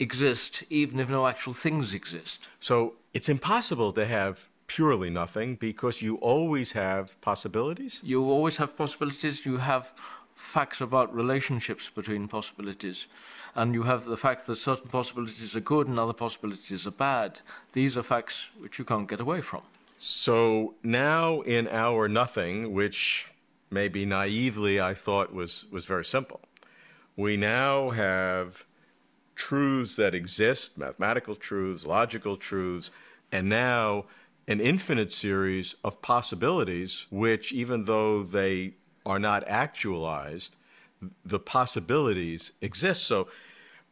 exist 0.00 0.64
even 0.68 0.98
if 0.98 1.08
no 1.08 1.26
actual 1.26 1.52
things 1.52 1.94
exist. 1.94 2.48
So 2.58 2.94
it's 3.14 3.28
impossible 3.28 3.92
to 3.92 4.04
have 4.04 4.48
purely 4.66 5.10
nothing 5.10 5.56
because 5.56 6.00
you 6.00 6.14
always 6.16 6.70
have 6.72 7.20
possibilities? 7.20 8.00
You 8.04 8.22
always 8.22 8.56
have 8.58 8.76
possibilities. 8.76 9.44
You 9.44 9.56
have 9.56 9.92
facts 10.40 10.80
about 10.80 11.14
relationships 11.14 11.90
between 11.90 12.26
possibilities. 12.26 13.06
And 13.54 13.74
you 13.74 13.82
have 13.82 14.04
the 14.04 14.16
fact 14.16 14.46
that 14.46 14.56
certain 14.56 14.88
possibilities 14.88 15.54
are 15.54 15.60
good 15.60 15.86
and 15.86 15.98
other 15.98 16.12
possibilities 16.12 16.86
are 16.86 16.92
bad. 16.92 17.40
These 17.72 17.96
are 17.96 18.02
facts 18.02 18.46
which 18.58 18.78
you 18.78 18.84
can't 18.84 19.08
get 19.08 19.20
away 19.20 19.42
from. 19.42 19.62
So 19.98 20.74
now 20.82 21.42
in 21.42 21.68
our 21.68 22.08
nothing, 22.08 22.72
which 22.72 23.30
maybe 23.70 24.06
naively 24.06 24.80
I 24.80 24.94
thought 24.94 25.32
was, 25.32 25.66
was 25.70 25.84
very 25.84 26.04
simple, 26.04 26.40
we 27.16 27.36
now 27.36 27.90
have 27.90 28.64
truths 29.34 29.96
that 29.96 30.14
exist, 30.14 30.78
mathematical 30.78 31.34
truths, 31.34 31.86
logical 31.86 32.36
truths, 32.36 32.90
and 33.30 33.48
now 33.48 34.06
an 34.48 34.60
infinite 34.60 35.10
series 35.10 35.76
of 35.84 36.02
possibilities, 36.02 37.06
which, 37.10 37.52
even 37.52 37.84
though 37.84 38.22
they 38.22 38.74
are 39.04 39.18
not 39.18 39.46
actualized, 39.48 40.56
the 41.24 41.38
possibilities 41.38 42.52
exist. 42.60 43.04
So 43.04 43.28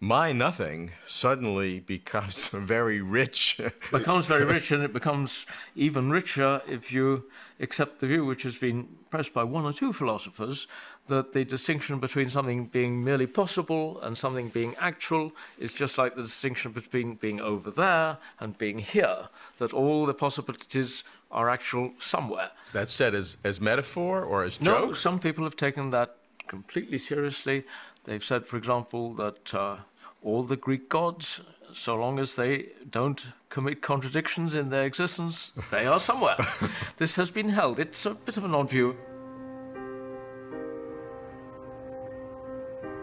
my 0.01 0.31
nothing 0.31 0.93
suddenly 1.07 1.81
becomes 1.81 2.49
very 2.53 3.01
rich. 3.01 3.61
becomes 3.91 4.27
very 4.27 4.45
rich, 4.45 4.71
and 4.71 4.83
it 4.83 4.93
becomes 4.93 5.45
even 5.75 6.11
richer 6.11 6.63
if 6.69 6.93
you 6.93 7.25
accept 7.61 8.01
the 8.01 8.07
view, 8.07 8.25
which 8.25 8.43
has 8.45 8.57
been 8.57 8.87
pressed 9.11 9.35
by 9.35 9.43
one 9.43 9.65
or 9.65 9.73
two 9.73 9.93
philosophers, 9.93 10.69
that 11.09 11.33
the 11.33 11.45
distinction 11.45 11.99
between 11.99 12.31
something 12.31 12.67
being 12.67 13.03
merely 13.05 13.27
possible 13.27 14.01
and 14.01 14.17
something 14.17 14.49
being 14.49 14.75
actual 14.79 15.33
is 15.59 15.73
just 15.73 15.99
like 15.99 16.15
the 16.15 16.23
distinction 16.23 16.73
between 16.73 17.15
being 17.17 17.41
over 17.41 17.71
there 17.71 18.19
and 18.41 18.57
being 18.57 18.79
here, 18.79 19.29
that 19.59 19.73
all 19.73 20.07
the 20.07 20.15
possibilities 20.15 21.05
are 21.31 21.51
actual 21.51 21.93
somewhere. 21.99 22.51
That's 22.73 22.93
said 22.93 23.15
as, 23.15 23.37
as 23.45 23.61
metaphor 23.61 24.23
or 24.23 24.45
as 24.45 24.61
no, 24.61 24.73
joke? 24.73 24.89
No, 24.89 24.93
some 24.95 25.19
people 25.19 25.45
have 25.45 25.57
taken 25.57 25.91
that 25.91 26.17
completely 26.47 26.99
seriously. 26.99 27.65
They've 28.05 28.25
said, 28.25 28.47
for 28.47 28.57
example, 28.57 29.15
that 29.15 29.55
uh, 29.55 29.77
all 30.23 30.43
the 30.43 30.57
Greek 30.57 30.89
gods, 30.89 31.41
so 31.75 31.95
long 31.97 32.19
as 32.19 32.37
they 32.37 32.71
don't 32.91 33.27
commit 33.51 33.83
contradictions 33.83 34.55
in 34.55 34.71
their 34.71 34.85
existence, 34.85 35.53
they 35.71 35.87
are 35.87 36.01
somewhere. 36.01 36.37
this 36.97 37.17
has 37.17 37.31
been 37.31 37.51
held. 37.51 37.79
It's 37.79 38.07
a 38.07 38.15
bit 38.15 38.37
of 38.37 38.45
an 38.45 38.55
odd 38.55 38.71
view. 38.71 38.97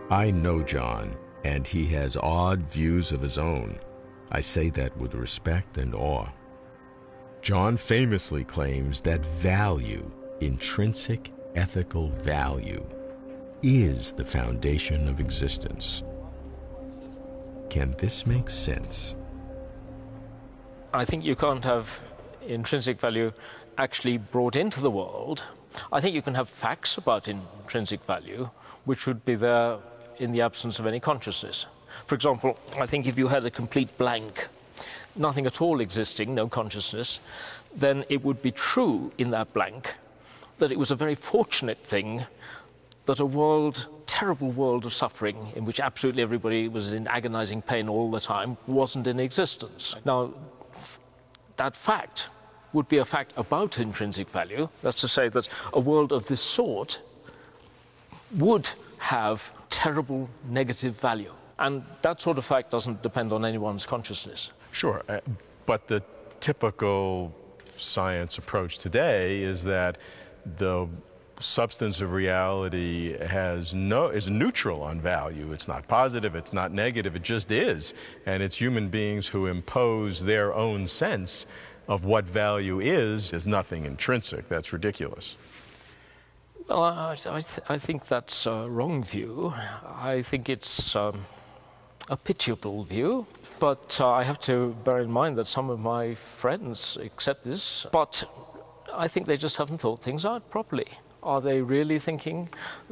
I 0.10 0.30
know 0.30 0.62
John, 0.62 1.16
and 1.44 1.66
he 1.66 1.88
has 1.88 2.16
odd 2.16 2.62
views 2.62 3.12
of 3.12 3.22
his 3.22 3.40
own. 3.40 3.80
I 4.32 4.40
say 4.40 4.70
that 4.72 4.96
with 4.98 5.16
respect 5.16 5.80
and 5.80 5.96
awe. 5.96 6.28
John 7.42 7.76
famously 7.76 8.44
claims 8.44 9.02
that 9.02 9.26
value, 9.26 10.12
intrinsic 10.42 11.32
ethical 11.56 12.10
value, 12.10 12.88
is 13.64 14.12
the 14.12 14.26
foundation 14.26 15.08
of 15.08 15.20
existence. 15.20 16.04
Can 17.70 17.96
this 17.98 18.28
make 18.28 18.50
sense? 18.50 19.16
I 20.94 21.04
think 21.04 21.26
you 21.26 21.36
can't 21.36 21.64
have 21.64 22.02
intrinsic 22.46 23.00
value 23.00 23.32
actually 23.80 24.20
brought 24.20 24.56
into 24.56 24.82
the 24.82 24.92
world. 24.92 25.44
I 25.92 26.00
think 26.00 26.14
you 26.16 26.22
can 26.22 26.36
have 26.36 26.48
facts 26.48 26.98
about 26.98 27.28
intrinsic 27.28 28.04
value, 28.06 28.50
which 28.86 29.08
would 29.08 29.26
be 29.26 29.34
there 29.34 29.80
in 30.20 30.32
the 30.32 30.42
absence 30.42 30.80
of 30.80 30.86
any 30.86 31.00
consciousness. 31.00 31.66
For 32.08 32.16
example, 32.16 32.58
I 32.80 32.86
think 32.86 33.08
if 33.08 33.18
you 33.18 33.28
had 33.28 33.46
a 33.46 33.52
complete 33.52 33.98
blank, 33.98 34.48
nothing 35.16 35.46
at 35.46 35.62
all 35.62 35.80
existing, 35.80 36.36
no 36.36 36.48
consciousness, 36.48 37.20
then 37.76 38.06
it 38.10 38.24
would 38.24 38.42
be 38.42 38.52
true 38.52 39.12
in 39.18 39.32
that 39.32 39.54
blank 39.54 39.96
that 40.60 40.72
it 40.72 40.80
was 40.80 40.92
a 40.92 40.96
very 40.96 41.16
fortunate 41.16 41.80
thing 41.80 42.26
that 43.06 43.20
a 43.20 43.26
world, 43.26 43.88
terrible 44.06 44.52
world 44.52 44.86
of 44.86 44.94
suffering, 44.94 45.52
in 45.56 45.66
which 45.66 45.80
absolutely 45.80 46.24
everybody 46.24 46.68
was 46.68 46.94
in 46.94 47.08
agonizing 47.08 47.62
pain 47.62 47.88
all 47.90 48.10
the 48.10 48.20
time, 48.20 48.58
wasn't 48.68 49.06
in 49.08 49.20
existence. 49.20 49.96
Now, 50.06 50.34
that 51.58 51.76
fact 51.76 52.30
would 52.74 52.88
be 52.88 52.98
a 52.98 53.06
fact 53.06 53.34
about 53.38 53.80
intrinsic 53.80 54.30
value. 54.30 54.68
That's 54.82 55.00
to 55.02 55.08
say 55.08 55.30
that 55.30 55.48
a 55.74 55.80
world 55.80 56.12
of 56.12 56.28
this 56.28 56.42
sort 56.42 57.00
would 58.36 58.70
have 58.98 59.52
terrible 59.76 60.30
negative 60.50 60.96
value. 61.00 61.34
And 61.60 61.84
that 62.02 62.22
sort 62.22 62.38
of 62.38 62.46
fact 62.46 62.72
doesn't 62.72 63.02
depend 63.04 63.34
on 63.34 63.44
anyone's 63.44 63.86
consciousness. 63.86 64.52
Sure, 64.72 65.04
uh, 65.10 65.20
but 65.66 65.88
the 65.88 66.02
typical 66.40 67.34
science 67.76 68.38
approach 68.38 68.78
today 68.78 69.44
is 69.44 69.64
that 69.64 69.98
the 70.58 70.88
substance 71.40 72.00
of 72.00 72.14
reality 72.14 73.18
has 73.26 73.76
no 73.76 74.08
is 74.08 74.30
neutral 74.30 74.82
on 74.82 75.02
value. 75.02 75.52
It's 75.52 75.68
not 75.68 75.86
positive, 75.88 76.36
it's 76.36 76.54
not 76.54 76.72
negative, 76.72 77.16
it 77.18 77.24
just 77.24 77.52
is. 77.52 77.94
And 78.26 78.42
it's 78.42 78.58
human 78.58 78.88
beings 78.88 79.28
who 79.28 79.48
impose 79.48 80.24
their 80.24 80.54
own 80.54 80.88
sense 80.88 81.48
of 81.90 82.06
what 82.06 82.24
value 82.26 82.80
is 82.80 83.34
as 83.34 83.46
nothing 83.46 83.86
intrinsic. 83.86 84.48
That's 84.48 84.72
ridiculous. 84.72 85.38
Well, 86.68 86.84
I, 86.84 87.12
I, 87.12 87.42
th 87.42 87.60
I 87.70 87.78
think 87.78 88.08
that's 88.08 88.48
a 88.48 88.66
wrong 88.68 89.04
view. 89.04 89.54
I 90.12 90.24
think 90.24 90.50
it's 90.50 90.96
um, 90.96 91.26
a 92.10 92.18
pitiable 92.18 92.84
view. 92.84 93.28
But 93.60 94.02
uh, 94.02 94.10
I 94.10 94.24
have 94.24 94.40
to 94.40 94.76
bear 94.84 95.00
in 95.00 95.12
mind 95.12 95.38
that 95.38 95.48
some 95.48 95.70
of 95.70 95.80
my 95.80 96.16
friends 96.16 96.98
accept 96.98 97.44
this. 97.44 97.86
But 97.92 98.24
I 98.94 99.08
think 99.08 99.28
they 99.28 99.38
just 99.38 99.58
haven't 99.58 99.78
thought 99.78 100.02
things 100.02 100.26
out 100.26 100.50
properly. 100.50 100.88
Are 101.22 101.40
they 101.40 101.62
really 101.62 102.00
thinking 102.00 102.50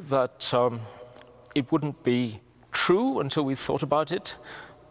that 0.10 0.54
um, 0.54 0.80
it 1.56 1.72
wouldn't 1.72 2.04
be 2.04 2.40
true 2.72 3.20
until 3.20 3.44
we 3.44 3.56
thought 3.56 3.84
about 3.84 4.12
it 4.12 4.38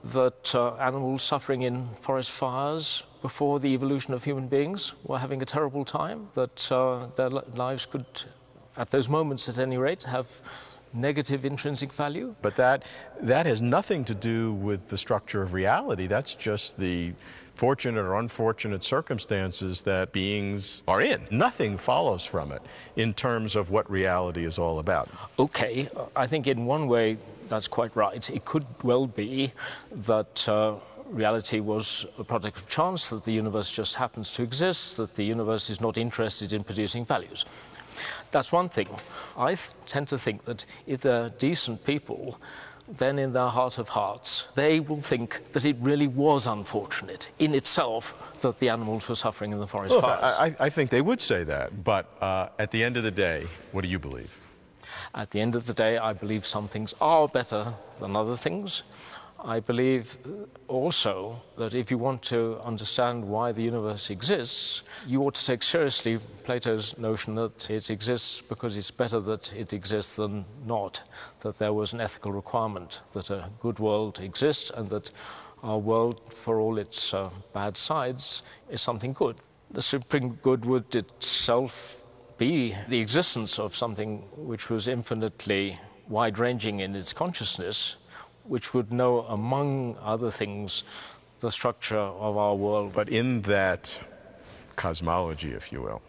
that 0.05 0.55
uh, 0.55 0.75
animals 0.75 1.23
suffering 1.23 1.63
in 1.63 1.89
forest 1.95 2.33
fires 2.33 3.05
before 3.23 3.61
the 3.61 3.69
evolution 3.69 4.13
of 4.13 4.25
human 4.25 4.49
beings 4.49 4.95
were 5.05 5.19
having 5.19 5.41
a 5.41 5.45
terrible 5.45 5.85
time, 5.85 6.29
that 6.35 6.73
uh, 6.73 7.07
their 7.15 7.31
lives 7.31 7.87
could 7.87 8.07
at 8.77 8.91
those 8.91 9.09
moments 9.09 9.49
at 9.49 9.59
any 9.59 9.77
rate, 9.77 10.03
have 10.05 10.29
negative 10.95 11.45
intrinsic 11.45 11.93
value. 11.93 12.35
But 12.43 12.57
that, 12.57 12.83
that 13.21 13.47
has 13.47 13.63
nothing 13.63 14.05
to 14.07 14.15
do 14.15 14.53
with 14.53 14.89
the 14.89 14.99
structure 14.99 15.43
of 15.43 15.53
reality. 15.53 16.07
That's 16.07 16.35
just 16.35 16.79
the 16.79 17.13
fortunate 17.55 18.01
or 18.01 18.19
unfortunate 18.19 18.83
circumstances 18.83 19.83
that 19.83 20.13
beings 20.13 20.83
are 20.89 21.01
in. 21.01 21.27
Nothing 21.31 21.79
follows 21.79 22.25
from 22.25 22.53
it 22.53 22.63
in 22.97 23.15
terms 23.15 23.57
of 23.57 23.71
what 23.71 23.91
reality 23.91 24.45
is 24.45 24.59
all 24.59 24.79
about. 24.79 25.09
Okay, 25.39 25.89
I 26.17 26.27
think 26.27 26.47
in 26.47 26.67
one 26.67 26.89
way 26.89 27.19
that's 27.49 27.69
quite 27.69 27.95
right. 27.97 28.29
It 28.31 28.45
could 28.45 28.67
well 28.83 29.07
be 29.07 29.53
that. 29.93 30.49
Uh, 30.49 30.75
reality 31.13 31.61
was 31.61 32.07
a 32.19 32.25
product 32.25 32.57
of 32.57 32.69
chance, 32.69 33.11
that 33.11 33.25
the 33.25 33.33
universe 33.33 33.71
just 33.71 33.95
happens 33.97 34.31
to 34.31 34.43
exist, 34.43 34.97
that 34.97 35.15
the 35.15 35.25
universe 35.25 35.69
is 35.69 35.81
not 35.81 35.99
interested 35.99 36.53
in 36.53 36.65
producing 36.65 37.05
values. 37.05 37.45
That's 38.31 38.53
one 38.53 38.69
thing. 38.69 38.89
I 39.37 39.57
tend 39.87 40.09
to 40.09 40.19
think 40.19 40.45
that 40.45 40.65
if 40.87 41.03
they're 41.03 41.31
decent 41.31 41.85
people, 41.85 42.39
then 42.89 43.19
in 43.19 43.33
their 43.33 43.49
heart 43.49 43.79
of 43.79 43.89
hearts, 43.89 44.47
they 44.55 44.81
will 44.81 45.01
think 45.01 45.41
that 45.53 45.65
it 45.65 45.77
really 45.81 46.07
was 46.09 46.47
unfortunate 46.47 47.29
in 47.39 47.55
itself 47.55 48.15
that 48.41 48.59
the 48.59 48.69
animals 48.69 49.09
were 49.09 49.15
suffering 49.15 49.53
in 49.53 49.59
the 49.59 49.67
forest 49.67 49.95
Look, 49.95 50.05
fires. 50.05 50.37
I, 50.39 50.57
I, 50.59 50.69
think 50.69 50.91
they 50.91 51.01
would 51.01 51.21
say 51.21 51.45
that, 51.45 51.85
but 51.85 52.11
uh, 52.21 52.49
at 52.59 52.71
the 52.71 52.83
end 52.83 52.97
of 52.97 53.05
the 53.05 53.11
day, 53.11 53.47
what 53.71 53.83
do 53.83 53.89
you 53.89 53.99
believe? 53.99 54.37
At 55.15 55.31
the 55.31 55.41
end 55.41 55.57
of 55.57 55.67
the 55.67 55.75
day, 55.75 55.99
I 55.99 56.13
believe 56.13 56.45
some 56.45 56.69
things 56.69 56.95
are 57.01 57.29
better 57.29 57.75
than 58.01 58.17
other 58.17 58.37
things. 58.37 58.83
I 59.45 59.59
believe 59.59 60.19
also 60.69 61.43
that 61.57 61.75
if 61.75 61.91
you 61.91 61.99
want 61.99 62.23
to 62.25 62.61
understand 62.65 63.25
why 63.25 63.51
the 63.51 63.63
universe 63.63 64.09
exists, 64.09 64.85
you 65.05 65.23
ought 65.23 65.35
to 65.35 65.45
take 65.45 65.65
seriously 65.65 66.21
Plato's 66.45 66.97
notion 66.97 67.35
that 67.35 67.69
it 67.69 67.91
exists 67.91 68.41
because 68.41 68.77
it's 68.77 68.93
better 68.93 69.19
that 69.21 69.53
it 69.53 69.73
exists 69.73 70.15
than 70.15 70.45
not, 70.65 71.03
that 71.41 71.59
there 71.59 71.73
was 71.73 71.93
an 71.93 72.01
ethical 72.01 72.31
requirement 72.31 73.01
that 73.15 73.31
a 73.31 73.49
good 73.59 73.81
world 73.81 74.21
exists 74.21 74.71
and 74.77 74.89
that 74.91 75.11
our 75.65 75.79
world, 75.79 76.21
for 76.33 76.61
all 76.61 76.79
its 76.79 77.13
uh, 77.13 77.29
bad 77.53 77.77
sides, 77.77 78.45
is 78.71 78.81
something 78.81 79.13
good. 79.13 79.37
The 79.73 79.83
supreme 79.83 80.35
good 80.43 80.65
would 80.65 80.95
itself 80.95 82.01
be 82.39 82.77
the 82.89 83.01
existence 83.01 83.59
of 83.59 83.75
something 83.75 84.19
which 84.37 84.71
was 84.71 84.87
infinitely 84.87 85.81
wide 86.09 86.39
ranging 86.39 86.81
in 86.81 86.95
its 86.95 87.13
consciousness 87.13 87.97
which 88.45 88.75
would 88.75 88.93
know, 88.93 89.21
among 89.23 89.97
other 90.03 90.31
things, 90.31 90.83
the 91.41 91.51
structure 91.51 91.97
of 91.97 92.37
our 92.37 92.55
world. 92.55 92.93
But 92.93 93.09
in 93.09 93.43
that 93.43 94.03
cosmology, 94.77 95.53
if 95.53 95.73
you 95.73 95.83
will, 95.83 96.03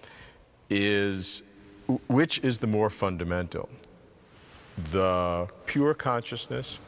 is 0.70 1.44
which 2.08 2.40
is 2.40 2.60
the 2.60 2.68
more 2.68 2.90
fundamental? 2.90 3.70
The 4.92 5.48
pure 5.66 5.94
consciousness 5.94 6.80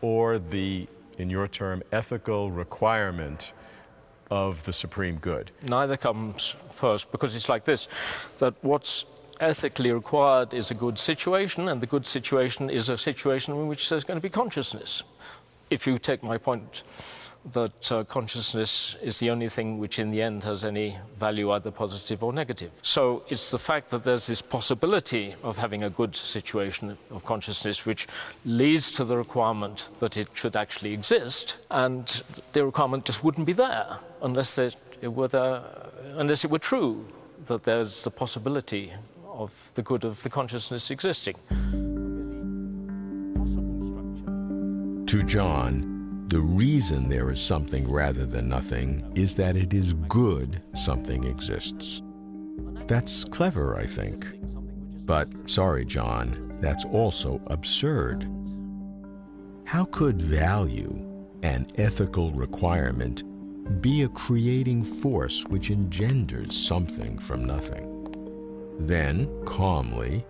or 0.00 0.38
the, 0.38 0.88
in 1.18 1.30
your 1.30 1.48
term, 1.48 1.82
ethical 1.92 2.50
requirement 2.50 3.52
of 4.30 4.64
the 4.64 4.72
supreme 4.72 5.16
good? 5.16 5.50
Neither 5.68 5.96
comes 5.96 6.56
first 6.70 7.12
because 7.12 7.36
it's 7.36 7.48
like 7.48 7.64
this 7.64 7.88
that 8.38 8.54
what's 8.62 9.04
ethically 9.40 9.92
required 9.92 10.54
is 10.54 10.70
a 10.70 10.74
good 10.74 10.98
situation, 10.98 11.68
and 11.68 11.80
the 11.80 11.86
good 11.86 12.06
situation 12.06 12.70
is 12.70 12.88
a 12.88 12.98
situation 12.98 13.54
in 13.54 13.68
which 13.68 13.88
there's 13.88 14.04
going 14.04 14.18
to 14.18 14.22
be 14.22 14.28
consciousness. 14.28 15.02
If 15.70 15.86
you 15.86 15.98
take 15.98 16.22
my 16.22 16.38
point 16.38 16.82
that 17.52 17.92
uh, 17.92 18.04
consciousness 18.04 18.96
is 19.00 19.18
the 19.20 19.30
only 19.30 19.48
thing 19.48 19.78
which 19.78 19.98
in 19.98 20.10
the 20.10 20.20
end 20.20 20.44
has 20.44 20.64
any 20.64 20.98
value, 21.18 21.50
either 21.52 21.70
positive 21.70 22.22
or 22.22 22.32
negative. 22.32 22.70
So 22.82 23.22
it's 23.28 23.50
the 23.50 23.58
fact 23.58 23.90
that 23.90 24.04
there's 24.04 24.26
this 24.26 24.42
possibility 24.42 25.34
of 25.42 25.56
having 25.56 25.84
a 25.84 25.90
good 25.90 26.14
situation 26.14 26.98
of 27.10 27.24
consciousness 27.24 27.86
which 27.86 28.06
leads 28.44 28.90
to 28.92 29.04
the 29.04 29.16
requirement 29.16 29.88
that 30.00 30.16
it 30.16 30.28
should 30.34 30.56
actually 30.56 30.92
exist, 30.92 31.56
and 31.70 32.22
the 32.52 32.64
requirement 32.64 33.04
just 33.04 33.24
wouldn't 33.24 33.46
be 33.46 33.52
there 33.52 33.98
unless 34.22 34.58
it 34.58 34.76
were 35.02 35.28
there, 35.28 35.62
unless 36.16 36.44
it 36.44 36.50
were 36.50 36.58
true 36.58 37.04
that 37.46 37.62
there's 37.64 38.04
the 38.04 38.10
possibility 38.10 38.92
of 39.38 39.70
the 39.74 39.82
good 39.82 40.04
of 40.04 40.22
the 40.22 40.28
consciousness 40.28 40.90
existing. 40.90 41.36
To 45.06 45.22
John, 45.22 46.26
the 46.28 46.40
reason 46.40 47.08
there 47.08 47.30
is 47.30 47.40
something 47.40 47.90
rather 47.90 48.26
than 48.26 48.48
nothing 48.48 49.10
is 49.14 49.34
that 49.36 49.56
it 49.56 49.72
is 49.72 49.94
good 49.94 50.60
something 50.74 51.24
exists. 51.24 52.02
That's 52.86 53.24
clever, 53.24 53.76
I 53.76 53.86
think. 53.86 54.26
But 55.06 55.28
sorry, 55.48 55.86
John, 55.86 56.58
that's 56.60 56.84
also 56.86 57.40
absurd. 57.46 58.28
How 59.64 59.84
could 59.86 60.20
value, 60.20 61.04
an 61.42 61.66
ethical 61.76 62.32
requirement, 62.32 63.22
be 63.80 64.02
a 64.02 64.08
creating 64.08 64.82
force 64.82 65.44
which 65.44 65.70
engenders 65.70 66.56
something 66.56 67.18
from 67.18 67.46
nothing? 67.46 67.87
Then, 68.78 69.28
calmly, 69.44 70.24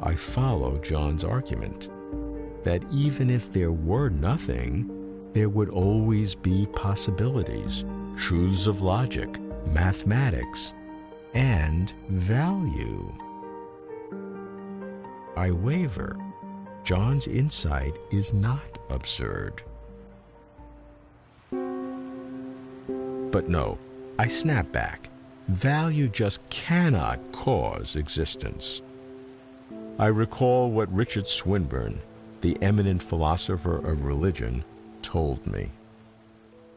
I 0.00 0.14
follow 0.14 0.78
John's 0.78 1.24
argument 1.24 1.90
that 2.64 2.84
even 2.92 3.30
if 3.30 3.52
there 3.52 3.72
were 3.72 4.08
nothing, 4.08 5.30
there 5.32 5.48
would 5.48 5.70
always 5.70 6.34
be 6.34 6.66
possibilities, 6.74 7.84
truths 8.16 8.66
of 8.66 8.82
logic, 8.82 9.40
mathematics, 9.66 10.74
and 11.34 11.92
value. 12.08 13.12
I 15.36 15.50
waver. 15.50 16.16
John's 16.84 17.26
insight 17.28 17.98
is 18.10 18.32
not 18.32 18.78
absurd. 18.90 19.62
But 23.30 23.48
no, 23.48 23.78
I 24.18 24.28
snap 24.28 24.70
back. 24.72 25.08
Value 25.48 26.08
just 26.08 26.40
cannot 26.50 27.20
cause 27.32 27.96
existence. 27.96 28.82
I 29.98 30.06
recall 30.06 30.70
what 30.70 30.92
Richard 30.94 31.26
Swinburne, 31.26 32.00
the 32.40 32.56
eminent 32.62 33.02
philosopher 33.02 33.76
of 33.86 34.04
religion, 34.04 34.64
told 35.02 35.46
me. 35.46 35.70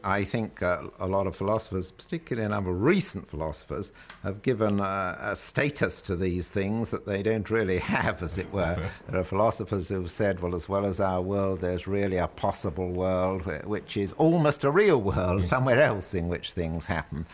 I 0.02 0.22
think 0.22 0.62
uh, 0.62 0.82
a 1.00 1.06
lot 1.08 1.26
of 1.26 1.34
philosophers, 1.34 1.90
particularly 1.90 2.46
a 2.46 2.48
number 2.48 2.70
of 2.70 2.80
recent 2.80 3.28
philosophers, 3.28 3.92
have 4.22 4.42
given 4.42 4.80
uh, 4.80 5.16
a 5.20 5.34
status 5.34 6.00
to 6.02 6.14
these 6.14 6.48
things 6.48 6.92
that 6.92 7.06
they 7.06 7.24
don't 7.24 7.48
really 7.50 7.78
have, 7.96 8.22
as 8.22 8.38
it 8.38 8.52
were. 8.52 8.80
there 9.08 9.20
are 9.20 9.24
philosophers 9.24 9.88
who've 9.88 10.10
said, 10.10 10.40
well, 10.40 10.54
as 10.54 10.68
well 10.68 10.84
as 10.84 11.00
our 11.00 11.20
world, 11.20 11.60
there's 11.60 11.88
really 11.88 12.18
a 12.18 12.28
possible 12.28 12.90
world 12.90 13.46
which 13.64 13.96
is 13.96 14.12
almost 14.14 14.62
a 14.64 14.70
real 14.70 15.00
world, 15.00 15.42
somewhere 15.44 15.80
else 15.80 16.14
in 16.14 16.28
which 16.28 16.52
things 16.52 16.86
happen. 16.86 17.26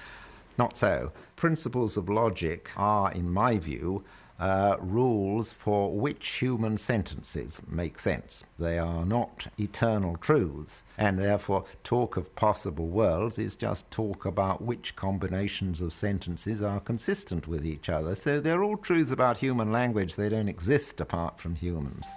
Not 0.58 0.76
so. 0.76 1.12
Principles 1.36 1.96
of 1.96 2.08
logic 2.08 2.70
are, 2.76 3.12
in 3.12 3.30
my 3.30 3.58
view, 3.58 4.04
uh, 4.42 4.76
rules 4.80 5.52
for 5.52 5.96
which 5.96 6.26
human 6.26 6.76
sentences 6.76 7.62
make 7.68 7.96
sense. 7.96 8.42
They 8.58 8.76
are 8.76 9.04
not 9.04 9.46
eternal 9.56 10.16
truths, 10.16 10.82
and 10.98 11.16
therefore, 11.16 11.64
talk 11.84 12.16
of 12.16 12.34
possible 12.34 12.88
worlds 12.88 13.38
is 13.38 13.54
just 13.54 13.88
talk 13.92 14.24
about 14.24 14.60
which 14.60 14.96
combinations 14.96 15.80
of 15.80 15.92
sentences 15.92 16.60
are 16.60 16.80
consistent 16.80 17.46
with 17.46 17.64
each 17.64 17.88
other. 17.88 18.16
So 18.16 18.40
they're 18.40 18.64
all 18.64 18.76
truths 18.76 19.12
about 19.12 19.38
human 19.38 19.70
language, 19.70 20.16
they 20.16 20.28
don't 20.28 20.48
exist 20.48 21.00
apart 21.00 21.38
from 21.38 21.54
humans. 21.54 22.08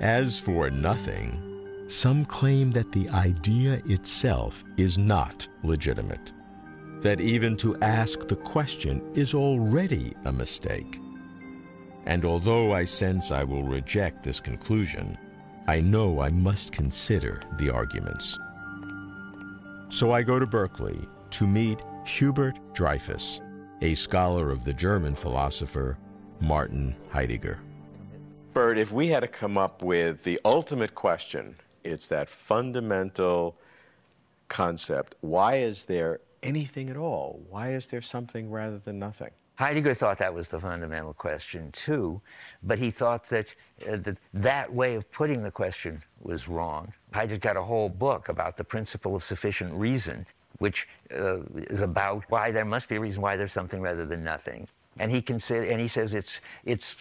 As 0.00 0.40
for 0.40 0.70
nothing, 0.70 1.49
some 1.90 2.24
claim 2.24 2.70
that 2.70 2.92
the 2.92 3.08
idea 3.10 3.82
itself 3.86 4.64
is 4.76 4.96
not 4.96 5.48
legitimate 5.62 6.32
that 7.00 7.20
even 7.20 7.56
to 7.56 7.76
ask 7.80 8.28
the 8.28 8.36
question 8.36 9.02
is 9.14 9.34
already 9.34 10.14
a 10.24 10.32
mistake. 10.32 11.00
And 12.06 12.24
although 12.24 12.72
I 12.72 12.84
sense 12.84 13.32
I 13.32 13.44
will 13.44 13.62
reject 13.62 14.22
this 14.22 14.40
conclusion, 14.40 15.16
I 15.66 15.80
know 15.80 16.20
I 16.20 16.30
must 16.30 16.72
consider 16.72 17.42
the 17.58 17.70
arguments. 17.70 18.38
So 19.88 20.12
I 20.12 20.22
go 20.22 20.38
to 20.38 20.46
Berkeley 20.46 21.00
to 21.30 21.46
meet 21.46 21.82
Hubert 22.06 22.58
Dreyfus, 22.74 23.40
a 23.82 23.94
scholar 23.94 24.50
of 24.50 24.64
the 24.64 24.72
German 24.72 25.14
philosopher 25.14 25.98
Martin 26.40 26.96
Heidegger. 27.10 27.60
Bert, 28.52 28.78
if 28.78 28.92
we 28.92 29.08
had 29.08 29.20
to 29.20 29.28
come 29.28 29.56
up 29.56 29.82
with 29.82 30.24
the 30.24 30.40
ultimate 30.44 30.94
question, 30.94 31.56
it's 31.84 32.06
that 32.08 32.28
fundamental 32.28 33.56
concept 34.48 35.14
why 35.20 35.56
is 35.56 35.84
there 35.84 36.20
anything 36.42 36.90
at 36.90 36.96
all? 36.96 37.40
Why 37.48 37.72
is 37.72 37.88
there 37.88 38.00
something 38.00 38.50
rather 38.50 38.78
than 38.78 38.98
nothing? 38.98 39.30
Heidegger 39.56 39.94
thought 39.94 40.16
that 40.18 40.32
was 40.32 40.48
the 40.48 40.58
fundamental 40.58 41.12
question 41.12 41.70
too, 41.72 42.20
but 42.62 42.78
he 42.78 42.90
thought 42.90 43.28
that 43.28 43.54
uh, 43.86 43.96
that, 43.98 44.16
that 44.32 44.72
way 44.72 44.94
of 44.94 45.10
putting 45.12 45.42
the 45.42 45.50
question 45.50 46.02
was 46.22 46.48
wrong. 46.48 46.92
Heidegger 47.12 47.38
got 47.38 47.56
a 47.58 47.62
whole 47.62 47.90
book 47.90 48.30
about 48.30 48.56
the 48.56 48.64
principle 48.64 49.14
of 49.14 49.22
sufficient 49.22 49.74
reason, 49.74 50.26
which 50.58 50.88
uh, 51.14 51.40
is 51.54 51.82
about 51.82 52.24
why 52.30 52.50
there 52.50 52.64
must 52.64 52.88
be 52.88 52.96
a 52.96 53.00
reason 53.00 53.20
why 53.20 53.36
there's 53.36 53.52
something 53.52 53.82
rather 53.82 54.06
than 54.06 54.24
nothing. 54.24 54.66
And 54.98 55.12
he 55.12 55.20
consider, 55.20 55.64
and 55.64 55.78
he 55.78 55.88
says 55.88 56.14
it's 56.14 56.40
it's 56.64 56.96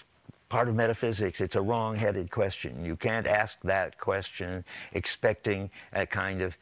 part 0.50 0.68
of 0.68 0.76
metaphysics. 0.76 1.42
It's 1.42 1.56
a 1.56 1.62
wrong-headed 1.62 2.32
question. 2.32 2.84
You 2.84 2.96
can't 2.96 3.28
ask 3.28 3.58
that 3.64 3.98
question 4.00 4.66
expecting 4.94 5.70
a 5.94 6.06
kind 6.06 6.42
of 6.42 6.58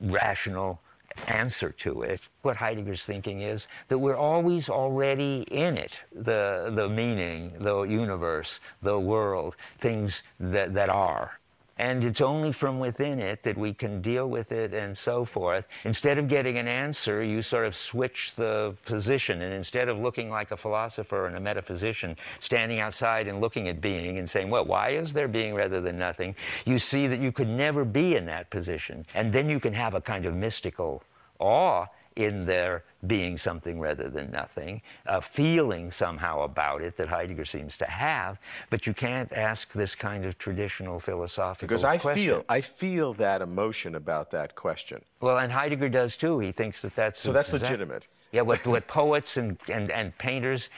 rational 0.00 0.80
answer 1.26 1.70
to 1.70 2.02
it. 2.02 2.20
What 2.42 2.56
Heidegger's 2.56 3.04
thinking 3.04 3.40
is 3.40 3.66
that 3.88 3.98
we're 3.98 4.16
always 4.16 4.68
already 4.68 5.44
in 5.50 5.76
it, 5.76 5.98
the, 6.14 6.72
the 6.74 6.88
meaning, 6.88 7.52
the 7.58 7.82
universe, 7.82 8.60
the 8.82 8.98
world, 8.98 9.56
things 9.78 10.22
that, 10.38 10.74
that 10.74 10.88
are. 10.88 11.39
And 11.80 12.04
it's 12.04 12.20
only 12.20 12.52
from 12.52 12.78
within 12.78 13.18
it 13.20 13.42
that 13.44 13.56
we 13.56 13.72
can 13.72 14.02
deal 14.02 14.28
with 14.28 14.52
it 14.52 14.74
and 14.74 14.94
so 14.94 15.24
forth. 15.24 15.64
Instead 15.84 16.18
of 16.18 16.28
getting 16.28 16.58
an 16.58 16.68
answer, 16.68 17.22
you 17.22 17.40
sort 17.40 17.64
of 17.64 17.74
switch 17.74 18.34
the 18.34 18.76
position. 18.84 19.40
And 19.40 19.54
instead 19.54 19.88
of 19.88 19.98
looking 19.98 20.28
like 20.28 20.50
a 20.50 20.58
philosopher 20.58 21.26
and 21.26 21.38
a 21.38 21.40
metaphysician, 21.40 22.18
standing 22.38 22.80
outside 22.80 23.28
and 23.28 23.40
looking 23.40 23.66
at 23.68 23.80
being 23.80 24.18
and 24.18 24.28
saying, 24.28 24.50
well, 24.50 24.66
why 24.66 24.90
is 24.90 25.14
there 25.14 25.26
being 25.26 25.54
rather 25.54 25.80
than 25.80 25.96
nothing? 25.98 26.36
You 26.66 26.78
see 26.78 27.06
that 27.06 27.18
you 27.18 27.32
could 27.32 27.48
never 27.48 27.86
be 27.86 28.14
in 28.14 28.26
that 28.26 28.50
position. 28.50 29.06
And 29.14 29.32
then 29.32 29.48
you 29.48 29.58
can 29.58 29.72
have 29.72 29.94
a 29.94 30.02
kind 30.02 30.26
of 30.26 30.34
mystical 30.34 31.02
awe 31.38 31.86
in 32.14 32.44
there 32.44 32.84
being 33.06 33.38
something 33.38 33.80
rather 33.80 34.08
than 34.08 34.30
nothing, 34.30 34.82
a 35.06 35.22
feeling 35.22 35.90
somehow 35.90 36.42
about 36.42 36.82
it 36.82 36.96
that 36.98 37.08
Heidegger 37.08 37.44
seems 37.44 37.78
to 37.78 37.86
have, 37.86 38.38
but 38.68 38.86
you 38.86 38.92
can't 38.92 39.32
ask 39.32 39.72
this 39.72 39.94
kind 39.94 40.24
of 40.24 40.38
traditional 40.38 41.00
philosophical 41.00 41.66
Because 41.66 41.84
I 41.84 41.98
question. 41.98 42.22
feel 42.22 42.44
I 42.48 42.60
feel 42.60 43.14
that 43.14 43.40
emotion 43.42 43.94
about 43.94 44.30
that 44.32 44.54
question. 44.54 45.02
Well, 45.20 45.38
and 45.38 45.52
Heidegger 45.52 45.88
does 45.88 46.16
too. 46.16 46.38
He 46.38 46.52
thinks 46.52 46.82
that 46.82 46.94
that's 46.94 47.20
So 47.20 47.32
that's 47.32 47.52
legitimate. 47.52 48.08
Yeah, 48.32 48.42
what, 48.42 48.64
what 48.66 48.86
poets 48.88 49.36
and, 49.36 49.58
and, 49.68 49.90
and 49.90 50.16
painters 50.18 50.68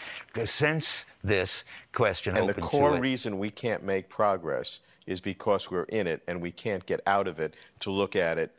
sense 0.47 1.05
this 1.23 1.65
question 1.93 2.37
And 2.37 2.49
the 2.49 2.55
core 2.55 2.99
reason 2.99 3.39
we 3.39 3.51
can't 3.51 3.83
make 3.83 4.09
progress 4.09 4.81
is 5.07 5.21
because 5.21 5.71
we're 5.71 5.85
in 5.85 6.07
it 6.07 6.23
and 6.29 6.41
we 6.41 6.51
can't 6.51 6.85
get 6.87 7.01
out 7.07 7.27
of 7.27 7.41
it 7.41 7.55
to 7.81 7.91
look 7.91 8.17
at 8.17 8.39
it 8.39 8.53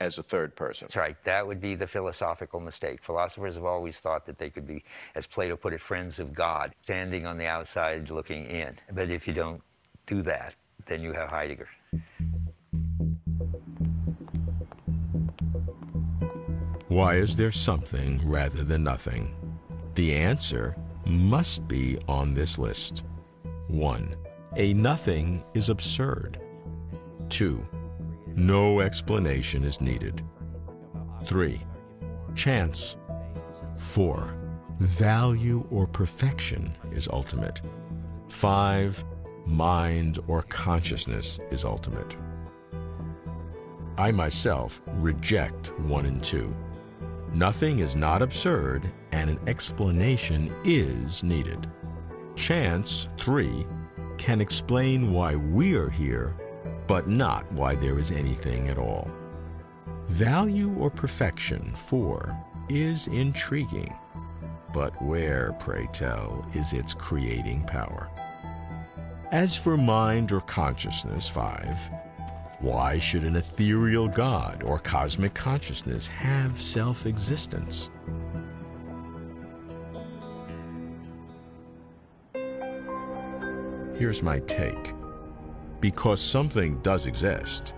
as 0.00 0.18
a 0.18 0.22
third 0.22 0.56
person. 0.56 0.86
That's 0.86 0.96
right. 0.96 1.16
That 1.24 1.46
would 1.46 1.60
be 1.60 1.74
the 1.74 1.86
philosophical 1.86 2.60
mistake. 2.60 2.85
Philosophers 3.02 3.54
have 3.54 3.64
always 3.64 3.98
thought 3.98 4.26
that 4.26 4.38
they 4.38 4.50
could 4.50 4.66
be, 4.66 4.84
as 5.14 5.26
Plato 5.26 5.56
put 5.56 5.72
it, 5.72 5.80
friends 5.80 6.18
of 6.18 6.32
God, 6.32 6.74
standing 6.82 7.26
on 7.26 7.38
the 7.38 7.46
outside 7.46 8.10
looking 8.10 8.46
in. 8.46 8.76
But 8.92 9.10
if 9.10 9.26
you 9.26 9.34
don't 9.34 9.62
do 10.06 10.22
that, 10.22 10.54
then 10.86 11.02
you 11.02 11.12
have 11.12 11.28
Heidegger. 11.28 11.68
Why 16.88 17.16
is 17.16 17.36
there 17.36 17.50
something 17.50 18.20
rather 18.24 18.62
than 18.62 18.84
nothing? 18.84 19.34
The 19.94 20.14
answer 20.14 20.76
must 21.06 21.66
be 21.68 21.98
on 22.08 22.32
this 22.32 22.58
list. 22.58 23.04
1. 23.68 24.14
A 24.56 24.72
nothing 24.74 25.42
is 25.54 25.68
absurd. 25.68 26.40
2. 27.28 27.66
No 28.34 28.80
explanation 28.80 29.64
is 29.64 29.80
needed. 29.80 30.22
3. 31.24 31.60
Chance. 32.36 32.98
4. 33.78 34.34
Value 34.78 35.66
or 35.70 35.86
perfection 35.86 36.76
is 36.92 37.08
ultimate. 37.08 37.62
5. 38.28 39.04
Mind 39.46 40.18
or 40.26 40.42
consciousness 40.42 41.40
is 41.50 41.64
ultimate. 41.64 42.14
I 43.96 44.12
myself 44.12 44.82
reject 44.86 45.78
1 45.80 46.04
and 46.04 46.22
2. 46.22 46.54
Nothing 47.32 47.78
is 47.78 47.96
not 47.96 48.20
absurd, 48.20 48.90
and 49.12 49.30
an 49.30 49.40
explanation 49.46 50.54
is 50.64 51.22
needed. 51.22 51.70
Chance, 52.34 53.08
3, 53.16 53.66
can 54.18 54.42
explain 54.42 55.10
why 55.10 55.36
we're 55.36 55.88
here, 55.88 56.36
but 56.86 57.08
not 57.08 57.50
why 57.52 57.74
there 57.74 57.98
is 57.98 58.10
anything 58.10 58.68
at 58.68 58.78
all. 58.78 59.10
Value 60.08 60.74
or 60.78 60.88
perfection, 60.88 61.74
4, 61.74 62.36
is 62.68 63.08
intriguing, 63.08 63.92
but 64.72 65.00
where, 65.02 65.52
pray 65.58 65.88
tell, 65.92 66.46
is 66.54 66.72
its 66.72 66.94
creating 66.94 67.64
power? 67.64 68.08
As 69.32 69.58
for 69.58 69.76
mind 69.76 70.30
or 70.32 70.40
consciousness, 70.40 71.28
5, 71.28 71.90
why 72.60 72.98
should 72.98 73.24
an 73.24 73.36
ethereal 73.36 74.08
God 74.08 74.62
or 74.62 74.78
cosmic 74.78 75.34
consciousness 75.34 76.06
have 76.06 76.60
self 76.60 77.04
existence? 77.04 77.90
Here's 83.98 84.22
my 84.22 84.38
take. 84.40 84.94
Because 85.80 86.20
something 86.20 86.78
does 86.80 87.06
exist, 87.06 87.74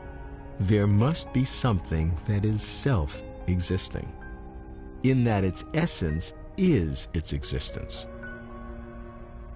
there 0.61 0.89
must 0.89 1.33
be 1.33 1.45
something 1.45 2.17
that 2.27 2.45
is 2.45 2.63
self 2.63 3.23
existing, 3.47 4.13
in 5.05 5.23
that 5.25 5.45
its 5.45 5.65
essence 5.75 6.35
is 6.57 7.07
its 7.15 7.33
existence. 7.33 8.09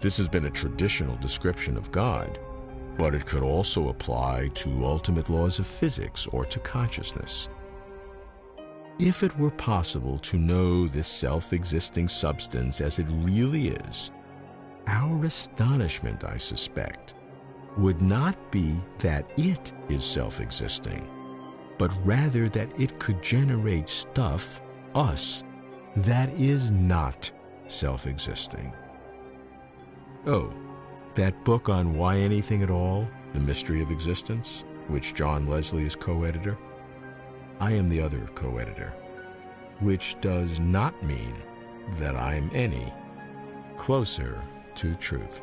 This 0.00 0.16
has 0.18 0.28
been 0.28 0.46
a 0.46 0.50
traditional 0.50 1.16
description 1.16 1.76
of 1.76 1.90
God, 1.90 2.38
but 2.96 3.14
it 3.14 3.26
could 3.26 3.42
also 3.42 3.88
apply 3.88 4.48
to 4.54 4.84
ultimate 4.84 5.28
laws 5.28 5.58
of 5.58 5.66
physics 5.66 6.26
or 6.28 6.44
to 6.44 6.60
consciousness. 6.60 7.48
If 9.00 9.24
it 9.24 9.36
were 9.38 9.50
possible 9.50 10.18
to 10.18 10.36
know 10.36 10.86
this 10.86 11.08
self 11.08 11.52
existing 11.52 12.08
substance 12.08 12.80
as 12.80 13.00
it 13.00 13.06
really 13.10 13.68
is, 13.68 14.12
our 14.86 15.24
astonishment, 15.24 16.22
I 16.22 16.36
suspect, 16.36 17.14
would 17.76 18.02
not 18.02 18.36
be 18.50 18.76
that 18.98 19.30
it 19.36 19.72
is 19.88 20.04
self 20.04 20.40
existing, 20.40 21.08
but 21.78 21.92
rather 22.04 22.48
that 22.48 22.78
it 22.80 22.98
could 22.98 23.22
generate 23.22 23.88
stuff, 23.88 24.60
us, 24.94 25.44
that 25.96 26.30
is 26.30 26.70
not 26.70 27.30
self 27.66 28.06
existing. 28.06 28.72
Oh, 30.26 30.52
that 31.14 31.44
book 31.44 31.68
on 31.68 31.96
why 31.96 32.16
anything 32.16 32.62
at 32.62 32.70
all, 32.70 33.08
The 33.32 33.40
Mystery 33.40 33.82
of 33.82 33.90
Existence, 33.90 34.64
which 34.88 35.14
John 35.14 35.46
Leslie 35.46 35.86
is 35.86 35.96
co 35.96 36.24
editor, 36.24 36.58
I 37.60 37.72
am 37.72 37.88
the 37.88 38.00
other 38.00 38.28
co 38.34 38.58
editor, 38.58 38.92
which 39.80 40.16
does 40.20 40.60
not 40.60 41.00
mean 41.02 41.34
that 41.98 42.16
I'm 42.16 42.50
any 42.52 42.92
closer 43.76 44.40
to 44.76 44.94
truth. 44.94 45.42